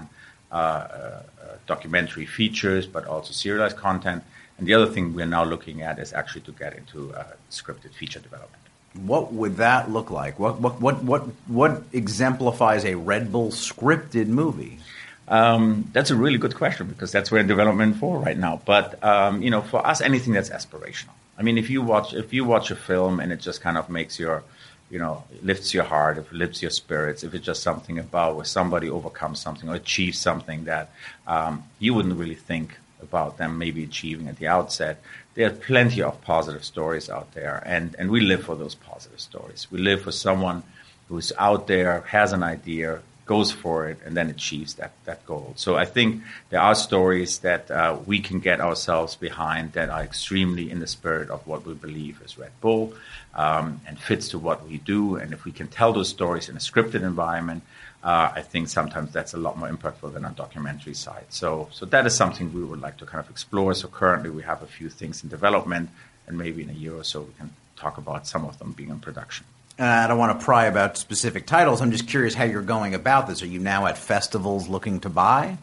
uh, 0.52 0.54
uh, 0.54 1.22
documentary 1.66 2.26
features, 2.26 2.84
but 2.86 3.02
also 3.06 3.32
serialized 3.32 3.78
content. 3.88 4.22
And 4.58 4.66
the 4.66 4.74
other 4.74 4.86
thing 4.86 5.14
we're 5.14 5.26
now 5.26 5.44
looking 5.44 5.82
at 5.82 5.98
is 5.98 6.12
actually 6.12 6.42
to 6.42 6.52
get 6.52 6.76
into 6.76 7.12
uh, 7.14 7.24
scripted 7.50 7.92
feature 7.92 8.20
development. 8.20 8.62
What 8.94 9.32
would 9.32 9.56
that 9.56 9.90
look 9.90 10.10
like? 10.10 10.38
What, 10.38 10.60
what, 10.60 10.80
what, 10.80 11.02
what, 11.02 11.22
what 11.48 11.82
exemplifies 11.92 12.84
a 12.84 12.94
Red 12.94 13.32
Bull 13.32 13.48
scripted 13.48 14.28
movie? 14.28 14.78
Um, 15.26 15.90
that's 15.92 16.10
a 16.10 16.16
really 16.16 16.38
good 16.38 16.54
question 16.54 16.86
because 16.86 17.10
that's 17.10 17.30
where 17.30 17.42
development 17.42 17.96
for 17.96 18.18
right 18.18 18.36
now. 18.36 18.60
But 18.64 19.02
um, 19.02 19.42
you 19.42 19.50
know, 19.50 19.62
for 19.62 19.84
us, 19.84 20.00
anything 20.00 20.32
that's 20.34 20.50
aspirational. 20.50 21.14
I 21.38 21.42
mean, 21.42 21.58
if 21.58 21.70
you 21.70 21.82
watch 21.82 22.14
if 22.14 22.32
you 22.32 22.44
watch 22.44 22.70
a 22.70 22.76
film 22.76 23.20
and 23.20 23.32
it 23.32 23.40
just 23.40 23.60
kind 23.60 23.78
of 23.78 23.88
makes 23.88 24.18
your, 24.18 24.44
you 24.90 24.98
know, 24.98 25.24
lifts 25.42 25.72
your 25.72 25.84
heart, 25.84 26.18
if 26.18 26.30
it 26.30 26.34
lifts 26.34 26.62
your 26.62 26.70
spirits, 26.70 27.24
if 27.24 27.34
it's 27.34 27.44
just 27.44 27.62
something 27.62 27.98
about 27.98 28.36
where 28.36 28.44
somebody 28.44 28.88
overcomes 28.90 29.40
something 29.40 29.68
or 29.68 29.76
achieves 29.76 30.18
something 30.18 30.64
that 30.64 30.90
um, 31.26 31.64
you 31.78 31.94
wouldn't 31.94 32.16
really 32.16 32.34
think 32.36 32.78
about 33.04 33.38
them 33.38 33.58
maybe 33.58 33.84
achieving 33.84 34.26
at 34.28 34.36
the 34.38 34.48
outset. 34.48 35.02
There 35.34 35.46
are 35.46 35.56
plenty 35.70 36.02
of 36.02 36.20
positive 36.22 36.64
stories 36.64 37.08
out 37.08 37.32
there, 37.34 37.62
and, 37.64 37.94
and 37.98 38.10
we 38.10 38.20
live 38.20 38.42
for 38.44 38.56
those 38.56 38.74
positive 38.74 39.20
stories. 39.20 39.68
We 39.70 39.78
live 39.78 40.02
for 40.02 40.12
someone 40.12 40.62
who's 41.08 41.32
out 41.38 41.66
there, 41.66 42.00
has 42.08 42.32
an 42.32 42.42
idea, 42.42 43.00
goes 43.26 43.50
for 43.50 43.88
it, 43.88 43.98
and 44.04 44.16
then 44.16 44.28
achieves 44.28 44.74
that, 44.74 44.92
that 45.04 45.24
goal. 45.26 45.52
So 45.56 45.76
I 45.76 45.84
think 45.84 46.22
there 46.50 46.60
are 46.60 46.74
stories 46.74 47.38
that 47.38 47.70
uh, 47.70 47.98
we 48.04 48.20
can 48.20 48.40
get 48.40 48.60
ourselves 48.60 49.16
behind 49.16 49.72
that 49.72 49.88
are 49.88 50.02
extremely 50.02 50.70
in 50.70 50.80
the 50.80 50.86
spirit 50.86 51.30
of 51.30 51.46
what 51.46 51.66
we 51.66 51.74
believe 51.74 52.20
is 52.24 52.36
Red 52.36 52.52
Bull 52.60 52.92
um, 53.34 53.80
and 53.86 53.98
fits 53.98 54.28
to 54.28 54.38
what 54.38 54.68
we 54.68 54.78
do. 54.78 55.16
And 55.16 55.32
if 55.32 55.44
we 55.44 55.52
can 55.52 55.68
tell 55.68 55.92
those 55.92 56.08
stories 56.08 56.48
in 56.48 56.56
a 56.56 56.60
scripted 56.60 57.02
environment, 57.02 57.62
uh, 58.02 58.30
I 58.34 58.42
think 58.42 58.68
sometimes 58.68 59.12
that's 59.12 59.32
a 59.32 59.38
lot 59.38 59.56
more 59.56 59.68
impactful 59.68 60.12
than 60.12 60.26
on 60.26 60.34
documentary 60.34 60.94
side. 60.94 61.24
So, 61.30 61.68
so 61.72 61.86
that 61.86 62.04
is 62.06 62.14
something 62.14 62.52
we 62.52 62.62
would 62.62 62.80
like 62.80 62.98
to 62.98 63.06
kind 63.06 63.24
of 63.24 63.30
explore. 63.30 63.72
So 63.72 63.88
currently 63.88 64.28
we 64.28 64.42
have 64.42 64.62
a 64.62 64.66
few 64.66 64.90
things 64.90 65.22
in 65.22 65.30
development, 65.30 65.88
and 66.26 66.36
maybe 66.36 66.62
in 66.62 66.68
a 66.68 66.74
year 66.74 66.94
or 66.94 67.04
so 67.04 67.22
we 67.22 67.32
can 67.38 67.50
talk 67.76 67.96
about 67.96 68.26
some 68.26 68.44
of 68.44 68.58
them 68.58 68.72
being 68.72 68.90
in 68.90 68.98
production. 68.98 69.46
Uh, 69.76 69.82
I 69.82 70.06
don't 70.06 70.18
want 70.18 70.38
to 70.38 70.44
pry 70.44 70.66
about 70.66 70.96
specific 70.96 71.46
titles. 71.46 71.80
I'm 71.80 71.90
just 71.90 72.06
curious 72.06 72.32
how 72.32 72.44
you're 72.44 72.62
going 72.62 72.94
about 72.94 73.26
this. 73.26 73.42
Are 73.42 73.46
you 73.46 73.58
now 73.58 73.86
at 73.86 73.98
festivals 73.98 74.68
looking 74.68 75.00
to 75.00 75.08
buy? 75.08 75.58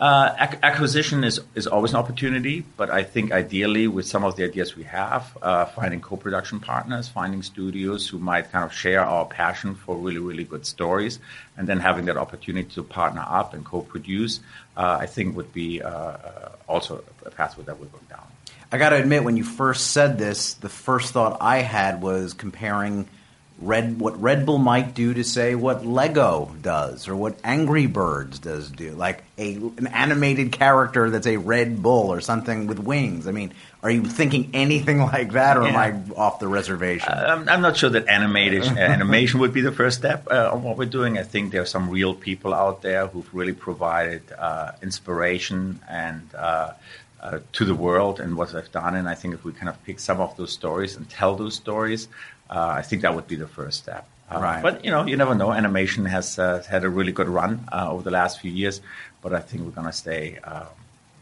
Uh, 0.00 0.34
ac- 0.40 0.58
acquisition 0.64 1.22
is, 1.22 1.40
is 1.54 1.68
always 1.68 1.92
an 1.92 1.98
opportunity, 1.98 2.64
but 2.76 2.90
I 2.90 3.04
think 3.04 3.30
ideally 3.30 3.86
with 3.86 4.04
some 4.04 4.24
of 4.24 4.34
the 4.34 4.42
ideas 4.42 4.74
we 4.74 4.82
have, 4.82 5.38
uh, 5.40 5.64
finding 5.66 6.00
co-production 6.00 6.58
partners, 6.58 7.08
finding 7.08 7.42
studios 7.42 8.08
who 8.08 8.18
might 8.18 8.50
kind 8.50 8.64
of 8.64 8.72
share 8.74 9.02
our 9.02 9.24
passion 9.24 9.76
for 9.76 9.96
really, 9.96 10.18
really 10.18 10.44
good 10.44 10.66
stories, 10.66 11.20
and 11.56 11.68
then 11.68 11.78
having 11.78 12.06
that 12.06 12.16
opportunity 12.16 12.68
to 12.70 12.82
partner 12.82 13.24
up 13.26 13.54
and 13.54 13.64
co-produce, 13.64 14.40
uh, 14.76 14.98
I 15.00 15.06
think 15.06 15.36
would 15.36 15.52
be 15.52 15.80
uh, 15.80 15.88
uh, 15.88 16.48
also 16.68 17.04
a 17.24 17.30
pathway 17.30 17.64
that 17.64 17.78
we're 17.78 17.86
going 17.86 18.06
down. 18.10 18.26
I 18.72 18.78
got 18.78 18.88
to 18.90 18.96
admit, 18.96 19.22
when 19.22 19.36
you 19.36 19.44
first 19.44 19.92
said 19.92 20.18
this, 20.18 20.54
the 20.54 20.68
first 20.68 21.12
thought 21.12 21.38
I 21.40 21.58
had 21.58 22.02
was 22.02 22.34
comparing– 22.34 23.06
Red 23.58 23.98
what 23.98 24.20
Red 24.20 24.44
Bull 24.44 24.58
might 24.58 24.94
do 24.94 25.14
to 25.14 25.24
say 25.24 25.54
what 25.54 25.86
Lego 25.86 26.54
does 26.60 27.08
or 27.08 27.16
what 27.16 27.38
Angry 27.42 27.86
Birds 27.86 28.38
does 28.38 28.70
do, 28.70 28.92
like 28.92 29.24
a 29.38 29.54
an 29.54 29.86
animated 29.86 30.52
character 30.52 31.08
that's 31.08 31.26
a 31.26 31.38
Red 31.38 31.82
Bull 31.82 32.12
or 32.12 32.20
something 32.20 32.66
with 32.66 32.78
wings. 32.78 33.26
I 33.26 33.32
mean, 33.32 33.54
are 33.82 33.90
you 33.90 34.04
thinking 34.04 34.50
anything 34.52 34.98
like 35.12 35.32
that, 35.32 35.56
or 35.56 35.62
yeah. 35.62 35.68
am 35.70 35.76
I 35.76 36.14
off 36.16 36.38
the 36.38 36.48
reservation? 36.48 37.08
Uh, 37.08 37.46
I'm 37.48 37.62
not 37.62 37.78
sure 37.78 37.88
that 37.88 38.08
animated 38.08 38.64
animation 38.76 39.40
would 39.40 39.54
be 39.54 39.62
the 39.62 39.72
first 39.72 39.96
step 39.98 40.28
uh, 40.30 40.50
on 40.52 40.62
what 40.62 40.76
we're 40.76 40.84
doing. 40.84 41.16
I 41.16 41.22
think 41.22 41.52
there 41.52 41.62
are 41.62 41.66
some 41.66 41.88
real 41.88 42.14
people 42.14 42.52
out 42.52 42.82
there 42.82 43.06
who've 43.06 43.34
really 43.34 43.54
provided 43.54 44.22
uh, 44.32 44.72
inspiration 44.82 45.80
and. 45.88 46.22
Uh, 46.34 46.72
uh, 47.18 47.40
to 47.50 47.64
the 47.64 47.74
world 47.74 48.20
and 48.20 48.36
what 48.36 48.52
they've 48.52 48.70
done, 48.70 48.94
and 48.94 49.08
I 49.08 49.14
think 49.14 49.34
if 49.34 49.42
we 49.42 49.52
kind 49.52 49.68
of 49.68 49.82
pick 49.84 49.98
some 49.98 50.20
of 50.20 50.36
those 50.36 50.52
stories 50.52 50.96
and 50.96 51.08
tell 51.08 51.34
those 51.34 51.56
stories, 51.56 52.08
uh, 52.50 52.74
I 52.76 52.82
think 52.82 53.02
that 53.02 53.14
would 53.14 53.26
be 53.26 53.36
the 53.36 53.48
first 53.48 53.78
step. 53.78 54.06
Uh, 54.30 54.40
right. 54.40 54.62
But 54.62 54.84
you 54.84 54.90
know, 54.90 55.06
you 55.06 55.16
never 55.16 55.34
know. 55.34 55.52
Animation 55.52 56.04
has 56.06 56.38
uh, 56.38 56.62
had 56.68 56.84
a 56.84 56.88
really 56.88 57.12
good 57.12 57.28
run 57.28 57.64
uh, 57.72 57.90
over 57.90 58.02
the 58.02 58.10
last 58.10 58.40
few 58.40 58.50
years, 58.50 58.80
but 59.22 59.32
I 59.32 59.40
think 59.40 59.64
we're 59.64 59.70
going 59.70 59.86
to 59.86 59.92
stay, 59.92 60.38
um, 60.38 60.66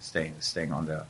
staying, 0.00 0.34
staying 0.40 0.72
on 0.72 0.86
the 0.86 1.04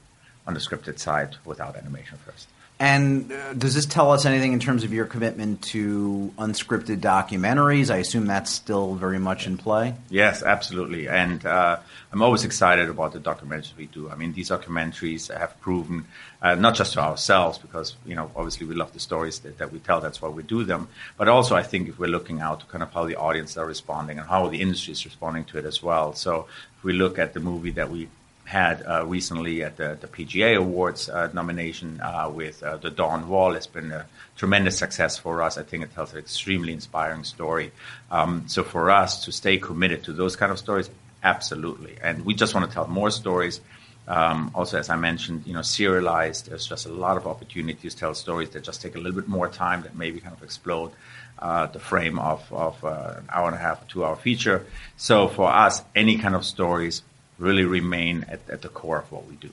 on 0.46 0.54
the 0.54 0.60
scripted 0.60 0.98
side 0.98 1.36
without 1.44 1.76
animation 1.76 2.18
first. 2.18 2.48
And 2.80 3.30
uh, 3.30 3.52
does 3.54 3.74
this 3.74 3.86
tell 3.86 4.10
us 4.10 4.24
anything 4.24 4.52
in 4.52 4.58
terms 4.58 4.82
of 4.82 4.92
your 4.92 5.04
commitment 5.04 5.62
to 5.62 6.34
unscripted 6.36 6.98
documentaries? 6.98 7.88
I 7.88 7.98
assume 7.98 8.26
that's 8.26 8.50
still 8.50 8.94
very 8.96 9.20
much 9.20 9.46
in 9.46 9.58
play. 9.58 9.94
Yes, 10.10 10.42
absolutely. 10.42 11.08
And 11.08 11.46
uh, 11.46 11.78
I'm 12.12 12.20
always 12.20 12.44
excited 12.44 12.88
about 12.88 13.12
the 13.12 13.20
documentaries 13.20 13.76
we 13.76 13.86
do. 13.86 14.10
I 14.10 14.16
mean, 14.16 14.32
these 14.32 14.50
documentaries 14.50 15.32
have 15.32 15.58
proven, 15.60 16.06
uh, 16.42 16.56
not 16.56 16.74
just 16.74 16.94
to 16.94 17.00
ourselves, 17.00 17.58
because, 17.58 17.94
you 18.04 18.16
know, 18.16 18.32
obviously 18.34 18.66
we 18.66 18.74
love 18.74 18.92
the 18.92 19.00
stories 19.00 19.38
that, 19.40 19.58
that, 19.58 19.72
we 19.72 19.78
tell, 19.78 20.00
that's 20.00 20.20
why 20.20 20.28
we 20.28 20.42
do 20.42 20.64
them, 20.64 20.88
but 21.16 21.28
also 21.28 21.54
I 21.54 21.62
think 21.62 21.88
if 21.88 22.00
we're 22.00 22.08
looking 22.08 22.40
out 22.40 22.60
to 22.60 22.66
kind 22.66 22.82
of 22.82 22.92
how 22.92 23.04
the 23.04 23.14
audience 23.14 23.56
are 23.56 23.66
responding 23.66 24.18
and 24.18 24.28
how 24.28 24.48
the 24.48 24.60
industry 24.60 24.92
is 24.92 25.04
responding 25.04 25.44
to 25.44 25.58
it 25.58 25.64
as 25.64 25.80
well. 25.80 26.12
So 26.14 26.48
if 26.76 26.82
we 26.82 26.92
look 26.92 27.20
at 27.20 27.34
the 27.34 27.40
movie 27.40 27.70
that 27.70 27.88
we 27.88 28.08
had 28.44 28.82
uh, 28.86 29.04
recently 29.06 29.62
at 29.62 29.76
the, 29.76 29.96
the 30.00 30.06
PGA 30.06 30.56
Awards 30.56 31.08
uh, 31.08 31.30
nomination 31.32 32.00
uh, 32.00 32.30
with 32.32 32.62
uh, 32.62 32.76
the 32.76 32.90
Dawn 32.90 33.28
Wall. 33.28 33.54
It's 33.54 33.66
been 33.66 33.90
a 33.90 34.06
tremendous 34.36 34.78
success 34.78 35.16
for 35.16 35.42
us. 35.42 35.56
I 35.56 35.62
think 35.62 35.82
it 35.82 35.94
tells 35.94 36.12
an 36.12 36.18
extremely 36.18 36.72
inspiring 36.72 37.24
story. 37.24 37.72
Um, 38.10 38.44
so 38.46 38.62
for 38.62 38.90
us 38.90 39.24
to 39.24 39.32
stay 39.32 39.56
committed 39.58 40.04
to 40.04 40.12
those 40.12 40.36
kind 40.36 40.52
of 40.52 40.58
stories, 40.58 40.90
absolutely. 41.22 41.96
And 42.02 42.24
we 42.24 42.34
just 42.34 42.54
want 42.54 42.68
to 42.68 42.74
tell 42.74 42.86
more 42.86 43.10
stories. 43.10 43.60
Um, 44.06 44.50
also, 44.54 44.78
as 44.78 44.90
I 44.90 44.96
mentioned, 44.96 45.44
you 45.46 45.54
know, 45.54 45.62
serialized. 45.62 46.50
There's 46.50 46.66
just 46.66 46.84
a 46.84 46.92
lot 46.92 47.16
of 47.16 47.26
opportunities 47.26 47.94
to 47.94 48.00
tell 48.00 48.14
stories 48.14 48.50
that 48.50 48.62
just 48.62 48.82
take 48.82 48.94
a 48.96 48.98
little 48.98 49.18
bit 49.18 49.28
more 49.28 49.48
time, 49.48 49.82
that 49.82 49.96
maybe 49.96 50.20
kind 50.20 50.36
of 50.36 50.42
explode 50.42 50.90
uh, 51.38 51.66
the 51.66 51.78
frame 51.78 52.18
of, 52.18 52.44
of 52.52 52.84
uh, 52.84 53.14
an 53.16 53.28
hour 53.32 53.46
and 53.46 53.56
a 53.56 53.58
half, 53.58 53.88
two 53.88 54.04
hour 54.04 54.16
feature. 54.16 54.66
So 54.98 55.28
for 55.28 55.50
us, 55.50 55.82
any 55.94 56.18
kind 56.18 56.34
of 56.34 56.44
stories 56.44 57.02
really 57.38 57.64
remain 57.64 58.24
at, 58.28 58.40
at 58.48 58.62
the 58.62 58.68
core 58.68 58.98
of 58.98 59.12
what 59.12 59.26
we 59.26 59.34
do. 59.36 59.50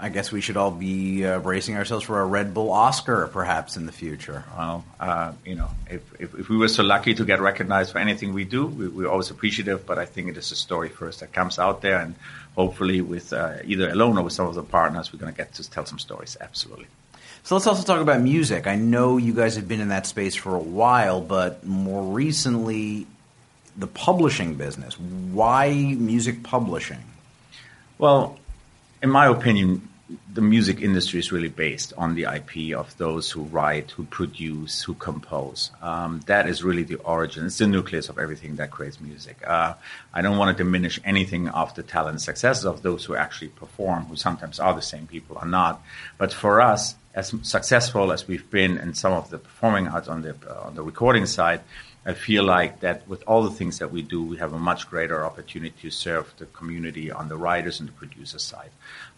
I 0.00 0.10
guess 0.10 0.30
we 0.30 0.40
should 0.40 0.56
all 0.56 0.70
be 0.70 1.26
uh, 1.26 1.40
bracing 1.40 1.76
ourselves 1.76 2.04
for 2.04 2.20
a 2.20 2.24
Red 2.24 2.54
Bull 2.54 2.70
Oscar, 2.70 3.28
perhaps 3.32 3.76
in 3.76 3.84
the 3.84 3.92
future. 3.92 4.44
Well, 4.56 4.84
uh, 5.00 5.32
you 5.44 5.56
know, 5.56 5.70
if, 5.90 6.02
if, 6.20 6.34
if, 6.38 6.48
we 6.48 6.56
were 6.56 6.68
so 6.68 6.84
lucky 6.84 7.14
to 7.14 7.24
get 7.24 7.40
recognized 7.40 7.90
for 7.90 7.98
anything 7.98 8.32
we 8.32 8.44
do, 8.44 8.66
we, 8.66 9.04
are 9.04 9.08
always 9.08 9.30
appreciative. 9.30 9.86
But 9.86 9.98
I 9.98 10.04
think 10.06 10.28
it 10.28 10.36
is 10.36 10.52
a 10.52 10.56
story 10.56 10.88
first 10.88 11.18
that 11.18 11.32
comes 11.32 11.58
out 11.58 11.82
there, 11.82 11.98
and 11.98 12.14
hopefully, 12.54 13.00
with 13.00 13.32
uh, 13.32 13.54
either 13.64 13.90
alone 13.90 14.18
or 14.18 14.22
with 14.22 14.34
some 14.34 14.46
of 14.46 14.54
the 14.54 14.62
partners, 14.62 15.12
we're 15.12 15.18
going 15.18 15.32
to 15.32 15.36
get 15.36 15.54
to 15.54 15.68
tell 15.68 15.84
some 15.84 15.98
stories. 15.98 16.36
Absolutely. 16.40 16.86
So 17.42 17.56
let's 17.56 17.66
also 17.66 17.82
talk 17.82 18.00
about 18.00 18.20
music. 18.20 18.68
I 18.68 18.76
know 18.76 19.16
you 19.16 19.32
guys 19.32 19.56
have 19.56 19.66
been 19.66 19.80
in 19.80 19.88
that 19.88 20.06
space 20.06 20.36
for 20.36 20.54
a 20.54 20.60
while, 20.60 21.20
but 21.20 21.66
more 21.66 22.04
recently, 22.14 23.08
the 23.78 23.86
publishing 23.86 24.56
business. 24.56 24.98
Why 24.98 25.70
music 25.70 26.42
publishing? 26.42 27.04
Well, 27.96 28.38
in 29.02 29.10
my 29.10 29.26
opinion, 29.26 29.88
the 30.32 30.40
music 30.40 30.80
industry 30.80 31.20
is 31.20 31.30
really 31.30 31.48
based 31.48 31.92
on 31.98 32.14
the 32.14 32.24
IP 32.24 32.76
of 32.76 32.96
those 32.96 33.30
who 33.30 33.42
write, 33.42 33.90
who 33.92 34.04
produce, 34.04 34.82
who 34.82 34.94
compose. 34.94 35.70
Um, 35.82 36.20
that 36.26 36.48
is 36.48 36.64
really 36.64 36.82
the 36.82 36.96
origin. 36.96 37.44
It's 37.44 37.58
the 37.58 37.66
nucleus 37.66 38.08
of 38.08 38.18
everything 38.18 38.56
that 38.56 38.70
creates 38.70 39.00
music. 39.00 39.36
Uh, 39.46 39.74
I 40.14 40.22
don't 40.22 40.38
want 40.38 40.56
to 40.56 40.64
diminish 40.64 40.98
anything 41.04 41.48
of 41.48 41.74
the 41.74 41.82
talent 41.82 42.22
successes 42.22 42.64
of 42.64 42.82
those 42.82 43.04
who 43.04 43.16
actually 43.16 43.48
perform, 43.48 44.06
who 44.06 44.16
sometimes 44.16 44.58
are 44.58 44.74
the 44.74 44.82
same 44.82 45.06
people 45.06 45.36
or 45.40 45.46
not. 45.46 45.82
But 46.16 46.32
for 46.32 46.60
us, 46.60 46.94
as 47.14 47.34
successful 47.42 48.12
as 48.12 48.26
we've 48.26 48.48
been 48.50 48.78
in 48.78 48.94
some 48.94 49.12
of 49.12 49.28
the 49.28 49.38
performing 49.38 49.88
arts 49.88 50.08
on 50.08 50.22
the 50.22 50.34
uh, 50.48 50.66
on 50.68 50.74
the 50.74 50.82
recording 50.82 51.26
side, 51.26 51.60
I 52.06 52.14
feel 52.14 52.44
like 52.44 52.80
that 52.80 53.06
with 53.08 53.22
all 53.26 53.42
the 53.42 53.50
things 53.50 53.78
that 53.80 53.90
we 53.90 54.02
do, 54.02 54.22
we 54.22 54.38
have 54.38 54.52
a 54.52 54.58
much 54.58 54.88
greater 54.88 55.24
opportunity 55.24 55.74
to 55.82 55.90
serve 55.90 56.32
the 56.38 56.46
community 56.46 57.10
on 57.10 57.28
the 57.28 57.36
writers 57.36 57.80
and 57.80 57.88
the 57.88 57.92
producer 57.92 58.38
side. 58.38 58.70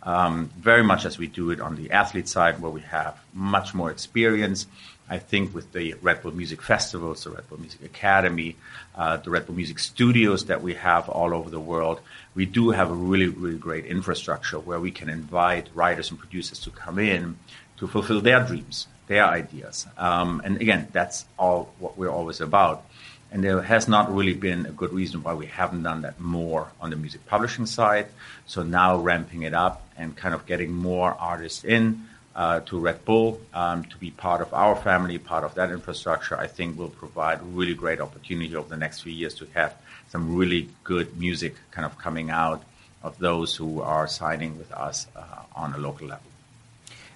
Um, 0.03 0.51
very 0.59 0.83
much 0.83 1.05
as 1.05 1.19
we 1.19 1.27
do 1.27 1.51
it 1.51 1.61
on 1.61 1.77
the 1.77 1.91
athlete 1.93 2.29
side, 2.29 2.61
where 2.61 2.71
we 2.71 2.81
have 2.81 3.19
much 3.35 3.75
more 3.75 3.91
experience. 3.91 4.67
I 5.09 5.19
think 5.19 5.55
with 5.55 5.73
the 5.73 5.95
Red 6.03 6.23
Bull 6.23 6.33
Music 6.33 6.63
Festivals, 6.63 7.25
the 7.25 7.31
Red 7.31 7.49
Bull 7.49 7.61
Music 7.61 7.83
Academy, 7.85 8.57
uh, 8.95 9.19
the 9.19 9.31
Red 9.31 9.47
Bull 9.47 9.57
Music 9.57 9.79
Studios 9.79 10.47
that 10.47 10.63
we 10.63 10.75
have 10.75 11.09
all 11.09 11.35
over 11.35 11.51
the 11.51 11.61
world, 11.61 12.01
we 12.35 12.47
do 12.47 12.71
have 12.71 12.91
a 12.91 12.95
really, 12.95 13.29
really 13.29 13.59
great 13.59 13.87
infrastructure 13.87 14.59
where 14.59 14.81
we 14.81 14.91
can 14.91 15.09
invite 15.09 15.69
writers 15.75 16.11
and 16.11 16.19
producers 16.19 16.61
to 16.61 16.71
come 16.71 16.99
in 16.99 17.39
to 17.77 17.87
fulfill 17.87 18.21
their 18.21 18.41
dreams 18.45 18.87
their 19.11 19.27
ideas. 19.27 19.87
Um, 19.99 20.41
and 20.45 20.61
again, 20.61 20.87
that's 20.93 21.25
all 21.37 21.75
what 21.81 21.99
we're 21.99 22.15
always 22.19 22.41
about. 22.41 22.85
And 23.33 23.43
there 23.43 23.61
has 23.61 23.89
not 23.89 24.15
really 24.15 24.35
been 24.35 24.67
a 24.67 24.71
good 24.71 24.93
reason 24.93 25.25
why 25.25 25.35
we 25.35 25.47
haven't 25.47 25.83
done 25.83 26.03
that 26.03 26.21
more 26.21 26.69
on 26.81 26.91
the 26.91 26.97
music 26.97 27.27
publishing 27.27 27.67
side. 27.67 28.07
So 28.47 28.63
now 28.63 28.99
ramping 28.99 29.43
it 29.43 29.53
up 29.53 29.77
and 29.97 30.17
kind 30.17 30.33
of 30.33 30.47
getting 30.47 30.73
more 30.73 31.11
artists 31.19 31.65
in 31.65 32.07
uh, 32.37 32.61
to 32.69 32.79
Red 32.79 33.05
Bull 33.05 33.41
um, 33.53 33.83
to 33.85 33.97
be 33.99 34.13
part 34.13 34.41
of 34.43 34.55
our 34.55 34.77
family, 34.77 35.19
part 35.19 35.43
of 35.43 35.55
that 35.57 35.71
infrastructure, 35.73 36.39
I 36.39 36.47
think 36.47 36.79
will 36.79 36.97
provide 37.05 37.43
really 37.43 37.75
great 37.75 38.01
opportunity 38.01 38.55
over 38.55 38.69
the 38.69 38.77
next 38.77 39.01
few 39.03 39.13
years 39.13 39.35
to 39.41 39.47
have 39.55 39.75
some 40.09 40.37
really 40.37 40.69
good 40.85 41.19
music 41.19 41.55
kind 41.73 41.85
of 41.85 41.99
coming 41.99 42.31
out 42.31 42.63
of 43.03 43.19
those 43.19 43.57
who 43.57 43.81
are 43.81 44.07
signing 44.07 44.57
with 44.57 44.71
us 44.71 45.09
uh, 45.17 45.23
on 45.57 45.75
a 45.75 45.79
local 45.79 46.07
level. 46.07 46.30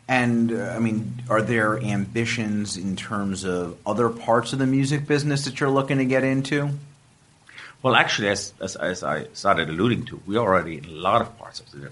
And 0.06 0.52
uh, 0.52 0.74
I 0.76 0.78
mean, 0.80 1.22
are 1.30 1.40
there 1.40 1.78
ambitions 1.78 2.76
in 2.76 2.96
terms 2.96 3.44
of 3.44 3.78
other 3.86 4.10
parts 4.10 4.52
of 4.52 4.58
the 4.58 4.66
music 4.66 5.06
business 5.06 5.46
that 5.46 5.60
you're 5.60 5.70
looking 5.70 5.98
to 5.98 6.04
get 6.04 6.24
into? 6.24 6.70
Well, 7.82 7.94
actually, 7.94 8.28
as, 8.28 8.52
as, 8.60 8.76
as 8.76 9.02
I 9.02 9.26
started 9.32 9.68
alluding 9.68 10.06
to, 10.06 10.20
we're 10.26 10.38
already 10.38 10.78
in 10.78 10.84
a 10.86 10.90
lot 10.90 11.20
of 11.20 11.38
parts 11.38 11.60
of 11.60 11.70
the 11.70 11.90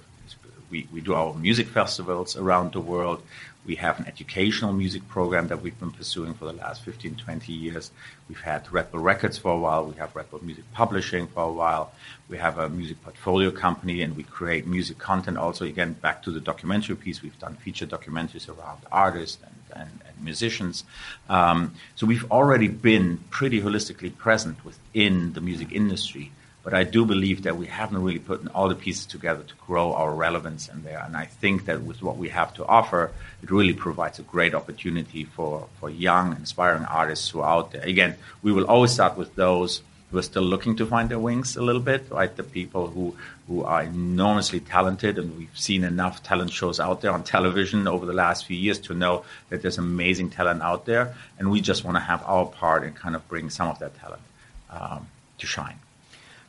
we, 0.72 0.88
we 0.90 1.02
do 1.02 1.14
our 1.14 1.34
music 1.34 1.68
festivals 1.68 2.34
around 2.36 2.72
the 2.72 2.80
world. 2.80 3.22
We 3.64 3.76
have 3.76 4.00
an 4.00 4.06
educational 4.06 4.72
music 4.72 5.06
program 5.06 5.46
that 5.48 5.62
we've 5.62 5.78
been 5.78 5.92
pursuing 5.92 6.34
for 6.34 6.46
the 6.46 6.54
last 6.54 6.82
15, 6.82 7.14
20 7.14 7.52
years. 7.52 7.92
We've 8.28 8.40
had 8.40 8.72
Red 8.72 8.90
Bull 8.90 9.00
Records 9.00 9.38
for 9.38 9.52
a 9.52 9.58
while. 9.58 9.84
We 9.84 9.94
have 9.96 10.16
Red 10.16 10.30
Bull 10.30 10.42
Music 10.42 10.64
Publishing 10.72 11.28
for 11.28 11.44
a 11.44 11.52
while. 11.52 11.92
We 12.28 12.38
have 12.38 12.58
a 12.58 12.68
music 12.68 13.00
portfolio 13.04 13.52
company 13.52 14.02
and 14.02 14.16
we 14.16 14.24
create 14.24 14.66
music 14.66 14.98
content 14.98 15.36
also. 15.36 15.64
Again, 15.64 15.92
back 15.92 16.24
to 16.24 16.32
the 16.32 16.40
documentary 16.40 16.96
piece, 16.96 17.22
we've 17.22 17.38
done 17.38 17.54
feature 17.56 17.86
documentaries 17.86 18.48
around 18.48 18.80
artists 18.90 19.38
and, 19.44 19.82
and, 19.82 20.00
and 20.08 20.24
musicians. 20.24 20.82
Um, 21.28 21.74
so 21.94 22.06
we've 22.06 22.28
already 22.32 22.68
been 22.68 23.18
pretty 23.30 23.60
holistically 23.60 24.16
present 24.16 24.64
within 24.64 25.34
the 25.34 25.40
music 25.40 25.70
industry. 25.70 26.32
But 26.62 26.74
I 26.74 26.84
do 26.84 27.04
believe 27.04 27.42
that 27.42 27.56
we 27.56 27.66
haven't 27.66 28.02
really 28.02 28.20
put 28.20 28.46
all 28.54 28.68
the 28.68 28.76
pieces 28.76 29.06
together 29.06 29.42
to 29.42 29.54
grow 29.66 29.94
our 29.94 30.14
relevance 30.14 30.68
in 30.68 30.84
there. 30.84 31.02
And 31.04 31.16
I 31.16 31.24
think 31.24 31.64
that 31.64 31.82
with 31.82 32.02
what 32.02 32.16
we 32.16 32.28
have 32.28 32.54
to 32.54 32.66
offer, 32.66 33.10
it 33.42 33.50
really 33.50 33.72
provides 33.72 34.20
a 34.20 34.22
great 34.22 34.54
opportunity 34.54 35.24
for, 35.24 35.66
for 35.80 35.90
young, 35.90 36.36
inspiring 36.36 36.84
artists 36.84 37.28
who 37.30 37.40
are 37.40 37.50
out 37.50 37.72
there. 37.72 37.82
Again, 37.82 38.14
we 38.42 38.52
will 38.52 38.66
always 38.66 38.92
start 38.92 39.16
with 39.16 39.34
those 39.34 39.82
who 40.12 40.18
are 40.18 40.22
still 40.22 40.42
looking 40.42 40.76
to 40.76 40.86
find 40.86 41.08
their 41.08 41.18
wings 41.18 41.56
a 41.56 41.62
little 41.62 41.80
bit, 41.80 42.06
right? 42.10 42.36
The 42.36 42.44
people 42.44 42.86
who, 42.88 43.16
who 43.48 43.64
are 43.64 43.82
enormously 43.82 44.60
talented, 44.60 45.18
and 45.18 45.36
we've 45.38 45.58
seen 45.58 45.82
enough 45.82 46.22
talent 46.22 46.52
shows 46.52 46.78
out 46.78 47.00
there 47.00 47.10
on 47.10 47.24
television 47.24 47.88
over 47.88 48.06
the 48.06 48.12
last 48.12 48.46
few 48.46 48.56
years 48.56 48.78
to 48.80 48.94
know 48.94 49.24
that 49.48 49.62
there's 49.62 49.78
amazing 49.78 50.30
talent 50.30 50.62
out 50.62 50.84
there. 50.84 51.14
And 51.38 51.50
we 51.50 51.60
just 51.60 51.82
want 51.82 51.96
to 51.96 52.00
have 52.00 52.22
our 52.24 52.46
part 52.46 52.84
and 52.84 52.94
kind 52.94 53.16
of 53.16 53.26
bring 53.26 53.50
some 53.50 53.68
of 53.68 53.78
that 53.80 53.98
talent 53.98 54.22
um, 54.70 55.08
to 55.38 55.46
shine. 55.46 55.78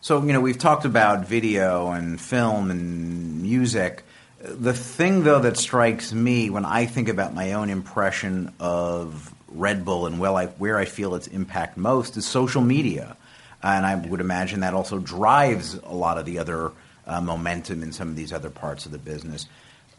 So, 0.03 0.21
you 0.21 0.33
know, 0.33 0.41
we've 0.41 0.57
talked 0.57 0.83
about 0.83 1.27
video 1.27 1.91
and 1.91 2.19
film 2.19 2.69
and 2.71 3.41
music. 3.41 4.03
The 4.41 4.73
thing, 4.73 5.23
though, 5.23 5.39
that 5.39 5.55
strikes 5.55 6.11
me 6.11 6.49
when 6.49 6.65
I 6.65 6.87
think 6.87 7.07
about 7.07 7.33
my 7.33 7.53
own 7.53 7.69
impression 7.69 8.53
of 8.59 9.33
Red 9.47 9.85
Bull 9.85 10.05
and 10.05 10.19
where 10.19 10.33
I, 10.33 10.47
where 10.47 10.77
I 10.77 10.83
feel 10.83 11.15
its 11.15 11.27
impact 11.27 11.77
most 11.77 12.17
is 12.17 12.25
social 12.25 12.61
media. 12.61 13.15
And 13.63 13.85
I 13.85 13.95
would 13.95 14.19
imagine 14.19 14.59
that 14.59 14.73
also 14.73 14.99
drives 14.99 15.75
a 15.75 15.93
lot 15.93 16.17
of 16.17 16.25
the 16.25 16.37
other 16.37 16.73
uh, 17.07 17.21
momentum 17.21 17.81
in 17.81 17.93
some 17.93 18.09
of 18.09 18.17
these 18.17 18.33
other 18.33 18.49
parts 18.49 18.85
of 18.85 18.91
the 18.91 18.97
business. 18.97 19.47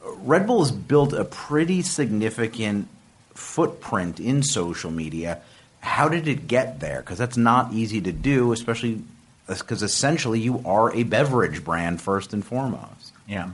Red 0.04 0.46
Bull 0.46 0.58
has 0.58 0.70
built 0.70 1.14
a 1.14 1.24
pretty 1.24 1.80
significant 1.80 2.88
footprint 3.32 4.20
in 4.20 4.42
social 4.42 4.90
media. 4.90 5.40
How 5.80 6.10
did 6.10 6.28
it 6.28 6.46
get 6.46 6.80
there? 6.80 7.00
Because 7.00 7.16
that's 7.16 7.38
not 7.38 7.72
easy 7.72 8.02
to 8.02 8.12
do, 8.12 8.52
especially 8.52 9.02
because 9.46 9.82
essentially 9.82 10.40
you 10.40 10.62
are 10.64 10.94
a 10.94 11.02
beverage 11.02 11.64
brand 11.64 12.00
first 12.00 12.32
and 12.32 12.44
foremost. 12.44 13.12
Yeah, 13.28 13.50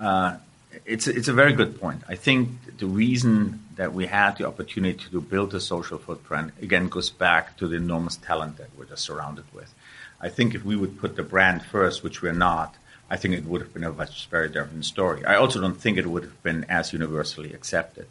uh, 0.00 0.36
it's 0.84 1.06
it's 1.06 1.28
a 1.28 1.32
very 1.32 1.52
good 1.52 1.80
point. 1.80 2.02
I 2.08 2.14
think 2.14 2.78
the 2.78 2.86
reason 2.86 3.60
that 3.76 3.92
we 3.92 4.06
had 4.06 4.36
the 4.38 4.46
opportunity 4.46 5.04
to 5.10 5.20
build 5.20 5.54
a 5.54 5.60
social 5.60 5.98
footprint 5.98 6.52
again 6.60 6.88
goes 6.88 7.10
back 7.10 7.56
to 7.58 7.68
the 7.68 7.76
enormous 7.76 8.16
talent 8.16 8.56
that 8.58 8.68
we're 8.76 8.86
just 8.86 9.04
surrounded 9.04 9.44
with. 9.52 9.72
I 10.20 10.28
think 10.28 10.54
if 10.54 10.64
we 10.64 10.76
would 10.76 10.98
put 10.98 11.16
the 11.16 11.22
brand 11.22 11.62
first, 11.62 12.02
which 12.02 12.22
we're 12.22 12.32
not, 12.32 12.74
I 13.08 13.16
think 13.16 13.34
it 13.34 13.44
would 13.44 13.60
have 13.60 13.72
been 13.72 13.84
a 13.84 13.92
much 13.92 14.26
very 14.28 14.48
different 14.48 14.84
story. 14.84 15.24
I 15.24 15.36
also 15.36 15.60
don't 15.60 15.80
think 15.80 15.96
it 15.96 16.06
would 16.06 16.24
have 16.24 16.42
been 16.42 16.64
as 16.68 16.92
universally 16.92 17.52
accepted. 17.52 18.06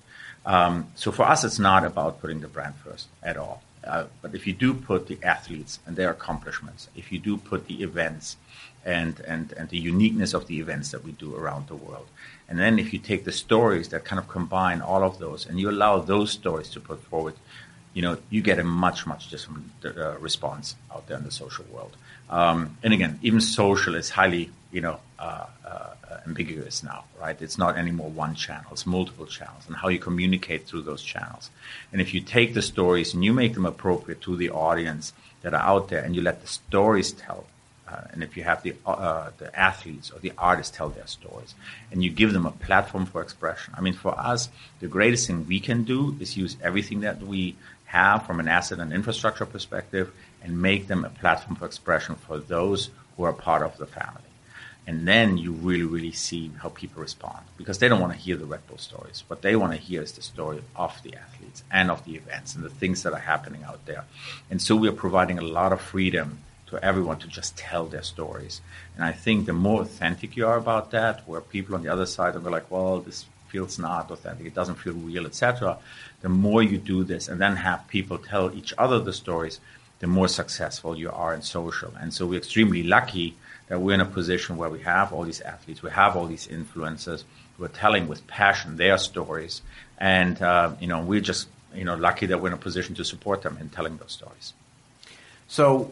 Um, 0.46 0.88
so 0.96 1.12
for 1.12 1.24
us, 1.24 1.44
it's 1.44 1.60
not 1.60 1.84
about 1.84 2.22
putting 2.22 2.40
the 2.40 2.48
brand 2.48 2.76
first 2.76 3.08
at 3.22 3.36
all. 3.36 3.62
Uh, 3.88 4.06
but 4.22 4.36
if 4.36 4.46
you 4.46 4.54
do 4.54 4.74
put 4.74 5.08
the 5.08 5.18
athletes 5.24 5.80
and 5.86 5.96
their 5.96 6.12
accomplishments, 6.12 6.90
if 6.96 7.12
you 7.12 7.20
do 7.20 7.38
put 7.38 7.68
the 7.68 7.82
events 7.84 8.38
and, 8.86 9.20
and, 9.22 9.52
and 9.54 9.70
the 9.70 9.78
uniqueness 9.78 10.34
of 10.34 10.48
the 10.48 10.60
events 10.60 10.92
that 10.92 11.04
we 11.04 11.12
do 11.12 11.36
around 11.36 11.68
the 11.68 11.76
world. 11.76 12.08
And 12.48 12.58
then 12.58 12.80
if 12.80 12.94
you 12.94 13.00
take 13.00 13.26
the 13.26 13.32
stories 13.32 13.90
that 13.90 14.06
kind 14.06 14.20
of 14.20 14.28
combine 14.30 14.82
all 14.82 15.04
of 15.04 15.20
those 15.20 15.46
and 15.46 15.60
you 15.60 15.70
allow 15.70 16.00
those 16.00 16.32
stories 16.32 16.70
to 16.70 16.80
put 16.80 17.04
forward, 17.04 17.36
you 17.94 18.02
know, 18.02 18.18
you 18.30 18.42
get 18.42 18.60
a 18.60 18.64
much, 18.64 19.06
much 19.06 19.30
different 19.30 19.72
uh, 19.84 20.18
response 20.20 20.76
out 20.94 21.08
there 21.08 21.18
in 21.18 21.26
the 21.26 21.32
social 21.32 21.66
world. 21.72 21.98
Um, 22.30 22.78
and 22.84 22.94
again, 22.94 23.20
even 23.22 23.40
social 23.42 23.96
is 23.96 24.10
highly, 24.10 24.52
you 24.72 24.82
know, 24.82 25.00
uh, 25.20 25.46
uh, 25.66 25.90
ambiguous 26.26 26.84
now, 26.84 27.06
right? 27.20 27.42
It's 27.42 27.58
not 27.58 27.78
anymore 27.78 28.10
one 28.10 28.36
channel; 28.36 28.72
it's 28.72 28.86
multiple 28.86 29.26
channels, 29.26 29.64
and 29.68 29.76
how 29.76 29.88
you 29.88 30.00
communicate 30.00 30.68
through 30.68 30.82
those 30.82 31.02
channels. 31.02 31.50
And 31.92 32.02
if 32.02 32.14
you 32.14 32.22
take 32.22 32.54
the 32.54 32.62
stories 32.62 33.14
and 33.14 33.24
you 33.24 33.34
make 33.34 33.54
them 33.54 33.66
appropriate 33.66 34.22
to 34.22 34.36
the 34.36 34.50
audience 34.50 35.14
that 35.42 35.54
are 35.54 35.64
out 35.64 35.88
there, 35.90 36.04
and 36.04 36.16
you 36.16 36.22
let 36.22 36.42
the 36.42 36.48
stories 36.48 37.14
tell, 37.14 37.46
uh, 37.88 38.02
and 38.12 38.24
if 38.24 38.36
you 38.36 38.44
have 38.44 38.62
the 38.62 38.76
uh, 38.86 39.32
the 39.38 39.58
athletes 39.58 40.12
or 40.12 40.20
the 40.20 40.34
artists 40.38 40.76
tell 40.76 40.90
their 40.90 41.08
stories, 41.08 41.56
and 41.92 42.04
you 42.04 42.10
give 42.10 42.34
them 42.34 42.46
a 42.46 42.52
platform 42.52 43.06
for 43.06 43.22
expression. 43.22 43.74
I 43.78 43.82
mean, 43.82 43.94
for 43.94 44.18
us, 44.20 44.50
the 44.82 44.88
greatest 44.88 45.28
thing 45.28 45.48
we 45.48 45.62
can 45.62 45.84
do 45.84 46.18
is 46.20 46.36
use 46.36 46.58
everything 46.62 47.02
that 47.02 47.22
we 47.22 47.56
have 47.86 48.26
from 48.26 48.42
an 48.42 48.50
asset 48.50 48.80
and 48.80 48.92
infrastructure 48.92 49.46
perspective 49.46 50.12
and 50.42 50.62
make 50.62 50.88
them 50.88 51.04
a 51.04 51.10
platform 51.10 51.56
for 51.56 51.66
expression 51.66 52.16
for 52.16 52.38
those 52.38 52.90
who 53.16 53.24
are 53.24 53.34
part 53.34 53.64
of 53.64 53.78
the 53.78 53.86
family. 53.86 54.22
And 54.86 55.06
then 55.06 55.38
you 55.38 55.52
really, 55.52 55.84
really 55.84 56.14
see 56.14 56.50
how 56.62 56.70
people 56.70 57.02
respond 57.02 57.44
because 57.58 57.80
they 57.80 57.90
don't 57.90 58.00
want 58.00 58.14
to 58.14 58.20
hear 58.20 58.38
the 58.38 58.46
Red 58.46 58.66
Bull 58.68 58.78
stories. 58.78 59.26
What 59.28 59.42
they 59.42 59.58
want 59.58 59.74
to 59.74 59.78
hear 59.78 60.02
is 60.02 60.14
the 60.14 60.22
story 60.22 60.62
of 60.78 61.02
the 61.04 61.16
athletes 61.16 61.64
and 61.70 61.92
of 61.92 62.06
the 62.06 62.16
events 62.16 62.56
and 62.56 62.64
the 62.64 62.70
things 62.70 63.04
that 63.04 63.12
are 63.12 63.20
happening 63.20 63.64
out 63.64 63.86
there. 63.86 64.06
And 64.50 64.62
so 64.62 64.78
we 64.78 64.88
are 64.88 64.94
providing 64.94 65.40
a 65.40 65.42
lot 65.44 65.74
of 65.74 65.82
freedom 65.82 66.40
to 66.68 66.82
everyone 66.84 67.18
to 67.20 67.28
just 67.28 67.58
tell 67.58 67.86
their 67.86 68.04
stories. 68.04 68.62
And 68.96 69.04
I 69.04 69.12
think 69.12 69.46
the 69.46 69.54
more 69.54 69.82
authentic 69.82 70.38
you 70.38 70.48
are 70.48 70.58
about 70.58 70.92
that, 70.92 71.28
where 71.28 71.42
people 71.42 71.76
on 71.76 71.84
the 71.84 71.92
other 71.92 72.06
side 72.06 72.36
are 72.36 72.40
like, 72.40 72.72
well, 72.72 73.00
this 73.00 73.26
feels 73.50 73.80
not 73.80 74.12
authentic, 74.12 74.46
it 74.46 74.54
doesn't 74.54 74.76
feel 74.76 74.94
real, 74.94 75.26
etc. 75.26 75.78
The 76.22 76.30
more 76.30 76.62
you 76.62 76.78
do 76.78 77.04
this 77.04 77.28
and 77.28 77.40
then 77.42 77.58
have 77.58 77.88
people 77.88 78.18
tell 78.18 78.54
each 78.54 78.74
other 78.78 79.00
the 79.00 79.14
stories, 79.14 79.60
the 80.00 80.08
more 80.08 80.28
successful 80.28 80.98
you 80.98 81.10
are 81.12 81.34
in 81.34 81.42
social. 81.42 81.92
And 82.00 82.14
so 82.14 82.26
we're 82.26 82.38
extremely 82.38 82.84
lucky 82.84 83.36
that 83.68 83.80
we're 83.82 83.94
in 83.94 84.02
a 84.02 84.06
position 84.06 84.58
where 84.58 84.70
we 84.70 84.82
have 84.82 85.12
all 85.12 85.24
these 85.24 85.42
athletes, 85.42 85.82
we 85.82 85.92
have 85.92 86.16
all 86.16 86.26
these 86.26 86.48
influencers 86.48 87.24
who 87.58 87.66
are 87.66 87.70
telling 87.70 88.08
with 88.08 88.26
passion 88.28 88.78
their 88.78 88.98
stories, 88.98 89.62
and 89.98 90.42
uh, 90.42 90.72
you 90.80 90.88
know 90.88 91.02
we're 91.02 91.22
just 91.22 91.48
you 91.74 91.84
know 91.84 91.96
lucky 91.96 92.28
that 92.28 92.42
we're 92.42 92.48
in 92.48 92.54
a 92.54 92.58
position 92.58 92.96
to 92.96 93.04
support 93.04 93.42
them 93.42 93.58
in 93.60 93.70
telling 93.70 93.98
those 93.98 94.12
stories. 94.12 94.54
So, 95.48 95.92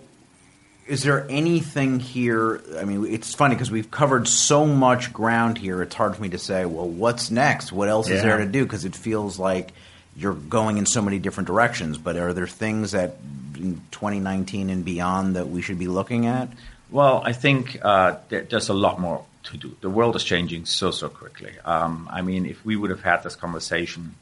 is 0.88 1.04
there 1.04 1.26
anything 1.30 2.00
here? 2.00 2.62
I 2.78 2.86
mean, 2.86 3.06
it's 3.06 3.34
funny 3.34 3.56
because 3.56 3.72
we've 3.72 3.92
covered 3.92 4.28
so 4.28 4.66
much 4.66 5.12
ground 5.12 5.58
here. 5.58 5.82
It's 5.82 5.96
hard 5.96 6.16
for 6.16 6.22
me 6.22 6.30
to 6.30 6.38
say, 6.38 6.66
well, 6.66 6.88
what's 6.88 7.32
next? 7.32 7.72
What 7.72 7.90
else 7.90 8.10
yeah. 8.10 8.16
is 8.16 8.22
there 8.22 8.38
to 8.38 8.46
do? 8.46 8.64
Because 8.64 8.86
it 8.86 8.96
feels 8.96 9.40
like 9.40 9.74
you're 10.16 10.34
going 10.34 10.78
in 10.78 10.86
so 10.86 11.02
many 11.02 11.20
different 11.20 11.48
directions. 11.48 11.98
But 11.98 12.16
are 12.16 12.34
there 12.34 12.48
things 12.48 12.92
that 12.92 13.18
in 13.56 13.82
2019 13.92 14.70
and 14.70 14.86
beyond 14.86 15.36
that 15.36 15.50
we 15.50 15.62
should 15.62 15.80
be 15.80 15.88
looking 15.88 16.26
at? 16.26 16.50
Well, 16.90 17.22
I 17.26 17.34
think 17.34 17.78
uh, 17.84 18.18
there's 18.30 18.70
a 18.70 18.74
lot 18.74 19.00
more 19.00 19.26
to 19.44 19.58
do. 19.58 19.76
The 19.82 19.90
world 19.90 20.16
is 20.16 20.24
changing 20.24 20.66
so 20.66 20.92
so 20.92 21.10
quickly. 21.10 21.54
Um, 21.66 22.08
I 22.12 22.22
mean, 22.22 22.46
if 22.46 22.64
we 22.66 22.76
would 22.76 22.90
have 22.90 23.02
had 23.02 23.24
this 23.24 23.36
conversation 23.36 24.16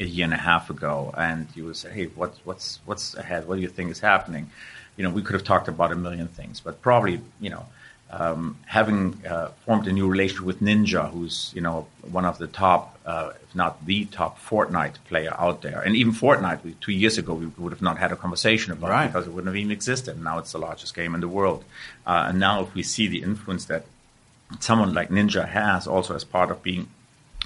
a 0.00 0.04
year 0.04 0.24
and 0.24 0.34
a 0.34 0.38
half 0.38 0.70
ago, 0.70 1.12
and 1.16 1.48
you 1.54 1.66
would 1.66 1.76
say, 1.76 1.90
"Hey, 1.90 2.06
what's 2.06 2.38
what's 2.44 2.80
what's 2.84 3.14
ahead? 3.14 3.46
What 3.46 3.56
do 3.56 3.62
you 3.62 3.68
think 3.68 3.90
is 3.90 4.00
happening?" 4.00 4.50
You 4.96 5.04
know, 5.04 5.10
we 5.10 5.22
could 5.22 5.34
have 5.34 5.44
talked 5.44 5.68
about 5.68 5.92
a 5.92 5.94
million 5.94 6.26
things, 6.28 6.60
but 6.60 6.82
probably, 6.82 7.20
you 7.40 7.50
know, 7.50 7.66
um, 8.10 8.58
having 8.66 9.24
uh, 9.26 9.50
formed 9.64 9.86
a 9.86 9.92
new 9.92 10.08
relationship 10.08 10.44
with 10.44 10.60
Ninja, 10.60 11.10
who's 11.10 11.52
you 11.54 11.60
know 11.60 11.86
one 12.10 12.24
of 12.24 12.38
the 12.38 12.46
top, 12.46 12.97
uh, 13.08 13.32
if 13.42 13.54
not 13.54 13.72
the 13.86 14.04
top 14.04 14.32
Fortnite 14.48 14.96
player 15.08 15.34
out 15.46 15.62
there, 15.62 15.80
and 15.80 15.96
even 15.96 16.12
Fortnite, 16.12 16.62
we, 16.64 16.74
two 16.84 16.92
years 16.92 17.16
ago 17.18 17.32
we 17.42 17.46
would 17.46 17.72
have 17.72 17.86
not 17.88 17.96
had 17.98 18.12
a 18.12 18.16
conversation 18.16 18.72
about 18.72 18.90
right. 18.90 19.04
it 19.04 19.08
because 19.08 19.26
it 19.26 19.32
wouldn't 19.34 19.48
have 19.52 19.56
even 19.56 19.72
existed. 19.72 20.14
And 20.16 20.24
now 20.24 20.36
it's 20.38 20.52
the 20.52 20.58
largest 20.58 20.94
game 20.94 21.14
in 21.16 21.20
the 21.22 21.32
world, 21.38 21.64
uh, 22.06 22.26
and 22.28 22.38
now 22.38 22.62
if 22.64 22.74
we 22.74 22.82
see 22.82 23.08
the 23.08 23.22
influence 23.22 23.64
that 23.72 23.84
someone 24.60 24.92
like 24.92 25.08
Ninja 25.08 25.48
has, 25.48 25.86
also 25.86 26.14
as 26.14 26.24
part 26.24 26.50
of 26.50 26.62
being 26.62 26.88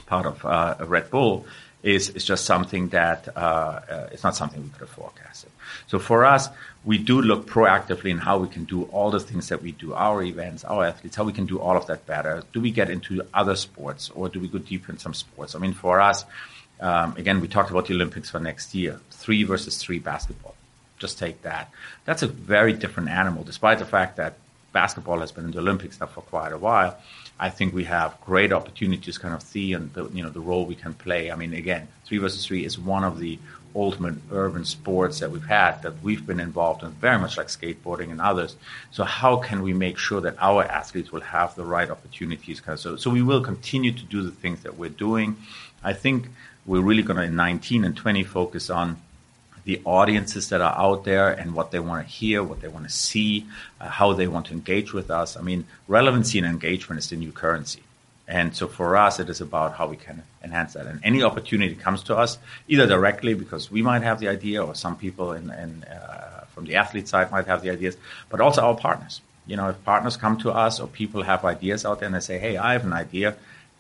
part 0.07 0.27
of 0.27 0.45
uh, 0.45 0.75
Red 0.97 1.11
Bull, 1.11 1.47
is 1.83 2.11
is 2.11 2.25
just 2.25 2.45
something 2.45 2.89
that 2.89 3.29
uh, 3.37 3.41
uh, 3.41 4.09
it's 4.13 4.25
not 4.25 4.35
something 4.35 4.61
we 4.63 4.71
could 4.71 4.81
have 4.81 4.97
forecasted. 5.01 5.52
So 5.87 5.99
for 5.99 6.25
us, 6.25 6.49
we 6.85 6.99
do 6.99 7.23
look 7.23 7.47
proactively 7.47 8.11
in 8.11 8.19
how 8.19 8.39
we 8.39 8.49
can 8.49 8.65
do 8.65 8.85
all 8.85 9.11
the 9.11 9.21
things 9.21 9.49
that 9.49 9.63
we 9.63 9.73
do, 9.73 9.95
our 9.95 10.23
events, 10.23 10.65
our 10.65 10.85
athletes, 10.85 11.17
how 11.17 11.25
we 11.25 11.33
can 11.33 11.47
do 11.47 11.61
all 11.61 11.77
of 11.77 11.87
that 11.87 12.07
better. 12.07 12.43
Do 12.53 12.61
we 12.61 12.71
get 12.71 12.91
into 12.91 13.23
other 13.33 13.55
sports 13.55 14.11
or 14.15 14.29
do 14.29 14.41
we 14.41 14.49
go 14.49 14.59
deeper 14.59 14.91
in 14.91 14.99
some 14.99 15.15
sports? 15.15 15.55
I 15.55 15.59
mean, 15.59 15.75
for 15.75 16.01
us, 16.01 16.25
um, 16.81 17.15
again, 17.17 17.41
we 17.41 17.47
talked 17.47 17.71
about 17.71 17.87
the 17.87 17.95
Olympics 17.95 18.31
for 18.31 18.41
next 18.41 18.75
year, 18.75 19.01
three 19.11 19.45
versus 19.45 19.77
three 19.77 20.01
basketball. 20.01 20.57
Just 20.99 21.19
take 21.19 21.43
that. 21.43 21.71
That's 22.05 22.23
a 22.23 22.27
very 22.27 22.73
different 22.73 23.09
animal, 23.09 23.45
despite 23.45 23.79
the 23.79 23.85
fact 23.85 24.17
that 24.17 24.35
basketball 24.73 25.21
has 25.21 25.31
been 25.31 25.45
in 25.45 25.51
the 25.53 25.59
Olympics 25.59 26.01
now 26.01 26.07
for 26.07 26.23
quite 26.23 26.53
a 26.53 26.59
while. 26.59 26.97
I 27.39 27.51
think 27.51 27.75
we 27.75 27.85
have 27.85 28.21
great 28.21 28.53
opportunities, 28.53 29.19
kind 29.19 29.35
of 29.35 29.43
see 29.43 29.73
and 29.73 29.93
the, 29.95 30.09
you 30.11 30.23
know 30.23 30.31
the 30.31 30.41
role 30.41 30.65
we 30.65 30.75
can 30.75 30.95
play. 30.95 31.31
I 31.31 31.37
mean, 31.37 31.55
again, 31.55 31.89
three 32.05 32.19
versus 32.19 32.47
three 32.47 32.65
is 32.65 32.79
one 32.79 33.05
of 33.05 33.19
the 33.19 33.39
ultimate 33.75 34.15
urban 34.31 34.65
sports 34.65 35.21
that 35.21 35.31
we've 35.31 35.47
had 35.47 35.83
that 35.83 36.03
we've 36.03 36.27
been 36.27 36.41
involved 36.41 36.83
in, 36.83 36.91
very 36.93 37.19
much 37.19 37.37
like 37.37 37.49
skateboarding 37.49 38.11
and 38.11 38.21
others. 38.21 38.57
So 38.91 39.05
how 39.05 39.37
can 39.37 39.63
we 39.63 39.73
make 39.73 39.99
sure 39.99 40.21
that 40.21 40.37
our 40.39 40.65
athletes 40.65 41.13
will 41.13 41.21
have 41.21 41.55
the 41.55 41.65
right 41.65 41.91
opportunities? 41.91 42.61
So, 42.77 42.97
so 42.97 43.11
we 43.11 43.23
will 43.23 43.43
continue 43.43 43.93
to 43.93 44.05
do 44.05 44.23
the 44.23 44.31
things 44.31 44.63
that 44.63 44.77
we're 44.77 44.91
doing. 44.91 45.37
I 45.83 45.93
think 45.93 46.29
we're 46.67 46.83
really 46.83 47.03
going 47.03 47.17
to 47.17 47.25
in 47.25 47.37
19 47.37 47.85
and 47.85 47.97
20 47.97 48.25
focus 48.25 48.71
on 48.71 49.01
the 49.65 49.81
audiences 49.85 50.49
that 50.49 50.61
are 50.61 50.77
out 50.77 51.05
there 51.05 51.31
and 51.31 51.55
what 51.55 51.71
they 51.71 51.79
want 51.79 52.07
to 52.07 52.13
hear, 52.13 52.43
what 52.43 52.61
they 52.61 52.69
want 52.69 52.85
to 52.85 52.93
see, 52.93 53.47
uh, 53.81 53.89
how 53.89 54.13
they 54.13 54.27
want 54.27 54.47
to 54.47 54.53
engage 54.53 54.93
with 54.93 55.11
us. 55.11 55.37
I 55.37 55.41
mean, 55.41 55.67
relevancy 55.87 56.39
and 56.39 56.47
engagement 56.47 56.99
is 56.99 57.11
the 57.11 57.17
new 57.17 57.33
currency. 57.33 57.83
And 58.29 58.55
so 58.55 58.69
for 58.69 58.97
us, 58.97 59.19
it 59.19 59.29
is 59.29 59.41
about 59.41 59.75
how 59.75 59.89
we 59.89 59.97
can 59.97 60.23
enhance 60.43 60.75
that. 60.75 60.87
And 60.87 61.01
any 61.05 61.23
opportunity 61.23 61.75
comes 61.75 62.03
to 62.05 62.17
us, 62.17 62.39
either 62.69 62.87
directly 62.87 63.35
because 63.35 63.71
we 63.71 63.83
might 63.83 64.03
have 64.03 64.21
the 64.21 64.29
idea, 64.29 64.65
or 64.65 64.75
some 64.75 64.97
people 64.97 65.33
in, 65.33 65.51
in, 65.51 65.85
uh, 65.85 66.45
from 66.55 66.65
the 66.65 66.77
athlete 66.77 67.09
side 67.09 67.31
might 67.31 67.47
have 67.47 67.63
the 67.63 67.71
ideas, 67.71 67.97
but 68.29 68.41
also 68.41 68.63
our 68.63 68.77
partners. 68.77 69.21
You 69.47 69.57
know, 69.57 69.69
if 69.69 69.85
partners 69.85 70.17
come 70.17 70.39
to 70.39 70.53
us 70.53 70.79
or 70.79 70.87
people 70.87 71.23
have 71.23 71.45
ideas 71.45 71.85
out 71.85 71.99
there 71.99 72.07
and 72.07 72.15
they 72.15 72.21
say, 72.21 72.39
"Hey, 72.39 72.57
I 72.57 72.75
have 72.75 72.85
an 72.85 72.93
idea. 72.93 73.35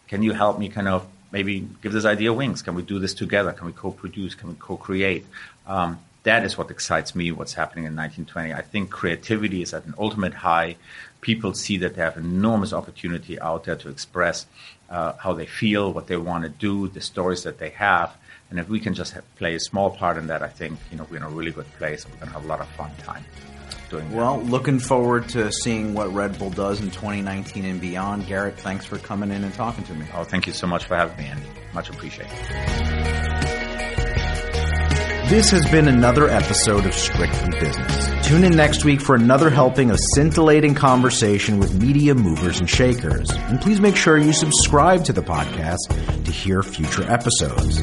Can 0.08 0.22
you 0.22 0.32
help 0.32 0.58
me 0.58 0.68
kind 0.68 0.88
of 0.88 1.06
maybe 1.30 1.68
give 1.82 1.92
this 1.92 2.04
idea 2.04 2.32
wings? 2.32 2.62
Can 2.62 2.74
we 2.74 2.82
do 2.82 2.98
this 2.98 3.14
together? 3.14 3.52
Can 3.52 3.66
we 3.66 3.72
co-produce? 3.72 4.34
Can 4.34 4.48
we 4.48 4.56
co-create?" 4.58 5.24
Um, 5.66 6.00
that 6.24 6.44
is 6.44 6.56
what 6.56 6.70
excites 6.70 7.14
me. 7.14 7.32
What's 7.32 7.54
happening 7.54 7.84
in 7.84 7.96
1920? 7.96 8.52
I 8.52 8.62
think 8.62 8.90
creativity 8.90 9.62
is 9.62 9.74
at 9.74 9.84
an 9.86 9.94
ultimate 9.98 10.34
high 10.34 10.76
people 11.22 11.54
see 11.54 11.78
that 11.78 11.94
they 11.94 12.02
have 12.02 12.18
enormous 12.18 12.74
opportunity 12.74 13.40
out 13.40 13.64
there 13.64 13.76
to 13.76 13.88
express 13.88 14.44
uh, 14.90 15.14
how 15.14 15.32
they 15.32 15.46
feel, 15.46 15.90
what 15.90 16.08
they 16.08 16.16
want 16.18 16.44
to 16.44 16.50
do, 16.50 16.88
the 16.88 17.00
stories 17.00 17.44
that 17.44 17.58
they 17.58 17.70
have. 17.70 18.14
And 18.50 18.58
if 18.58 18.68
we 18.68 18.78
can 18.80 18.92
just 18.92 19.14
have, 19.14 19.36
play 19.36 19.54
a 19.54 19.60
small 19.60 19.90
part 19.90 20.18
in 20.18 20.26
that, 20.26 20.42
I 20.42 20.48
think 20.48 20.78
you 20.90 20.98
know 20.98 21.06
we're 21.10 21.16
in 21.16 21.22
a 21.22 21.30
really 21.30 21.52
good 21.52 21.72
place. 21.78 22.04
We're 22.04 22.16
going 22.16 22.26
to 22.26 22.34
have 22.34 22.44
a 22.44 22.48
lot 22.48 22.60
of 22.60 22.68
fun 22.68 22.90
time 22.98 23.24
doing 23.88 24.10
that. 24.10 24.16
Well, 24.16 24.42
looking 24.42 24.78
forward 24.78 25.30
to 25.30 25.50
seeing 25.50 25.94
what 25.94 26.12
Red 26.12 26.38
Bull 26.38 26.50
does 26.50 26.80
in 26.80 26.90
2019 26.90 27.64
and 27.64 27.80
beyond. 27.80 28.24
Gerrit, 28.24 28.56
thanks 28.56 28.84
for 28.84 28.98
coming 28.98 29.30
in 29.30 29.42
and 29.42 29.54
talking 29.54 29.84
to 29.84 29.94
me. 29.94 30.04
Oh, 30.14 30.24
thank 30.24 30.46
you 30.46 30.52
so 30.52 30.66
much 30.66 30.84
for 30.84 30.96
having 30.96 31.16
me, 31.16 31.30
Andy. 31.30 31.46
Much 31.72 31.88
appreciated. 31.88 33.61
This 35.32 35.48
has 35.48 35.64
been 35.70 35.88
another 35.88 36.28
episode 36.28 36.84
of 36.84 36.92
Strictly 36.92 37.58
Business. 37.58 38.28
Tune 38.28 38.44
in 38.44 38.54
next 38.54 38.84
week 38.84 39.00
for 39.00 39.14
another 39.14 39.48
helping 39.48 39.90
of 39.90 39.98
scintillating 39.98 40.74
conversation 40.74 41.58
with 41.58 41.72
media 41.72 42.14
movers 42.14 42.60
and 42.60 42.68
shakers. 42.68 43.30
And 43.30 43.58
please 43.58 43.80
make 43.80 43.96
sure 43.96 44.18
you 44.18 44.34
subscribe 44.34 45.06
to 45.06 45.14
the 45.14 45.22
podcast 45.22 45.88
to 46.26 46.30
hear 46.30 46.62
future 46.62 47.10
episodes. 47.10 47.80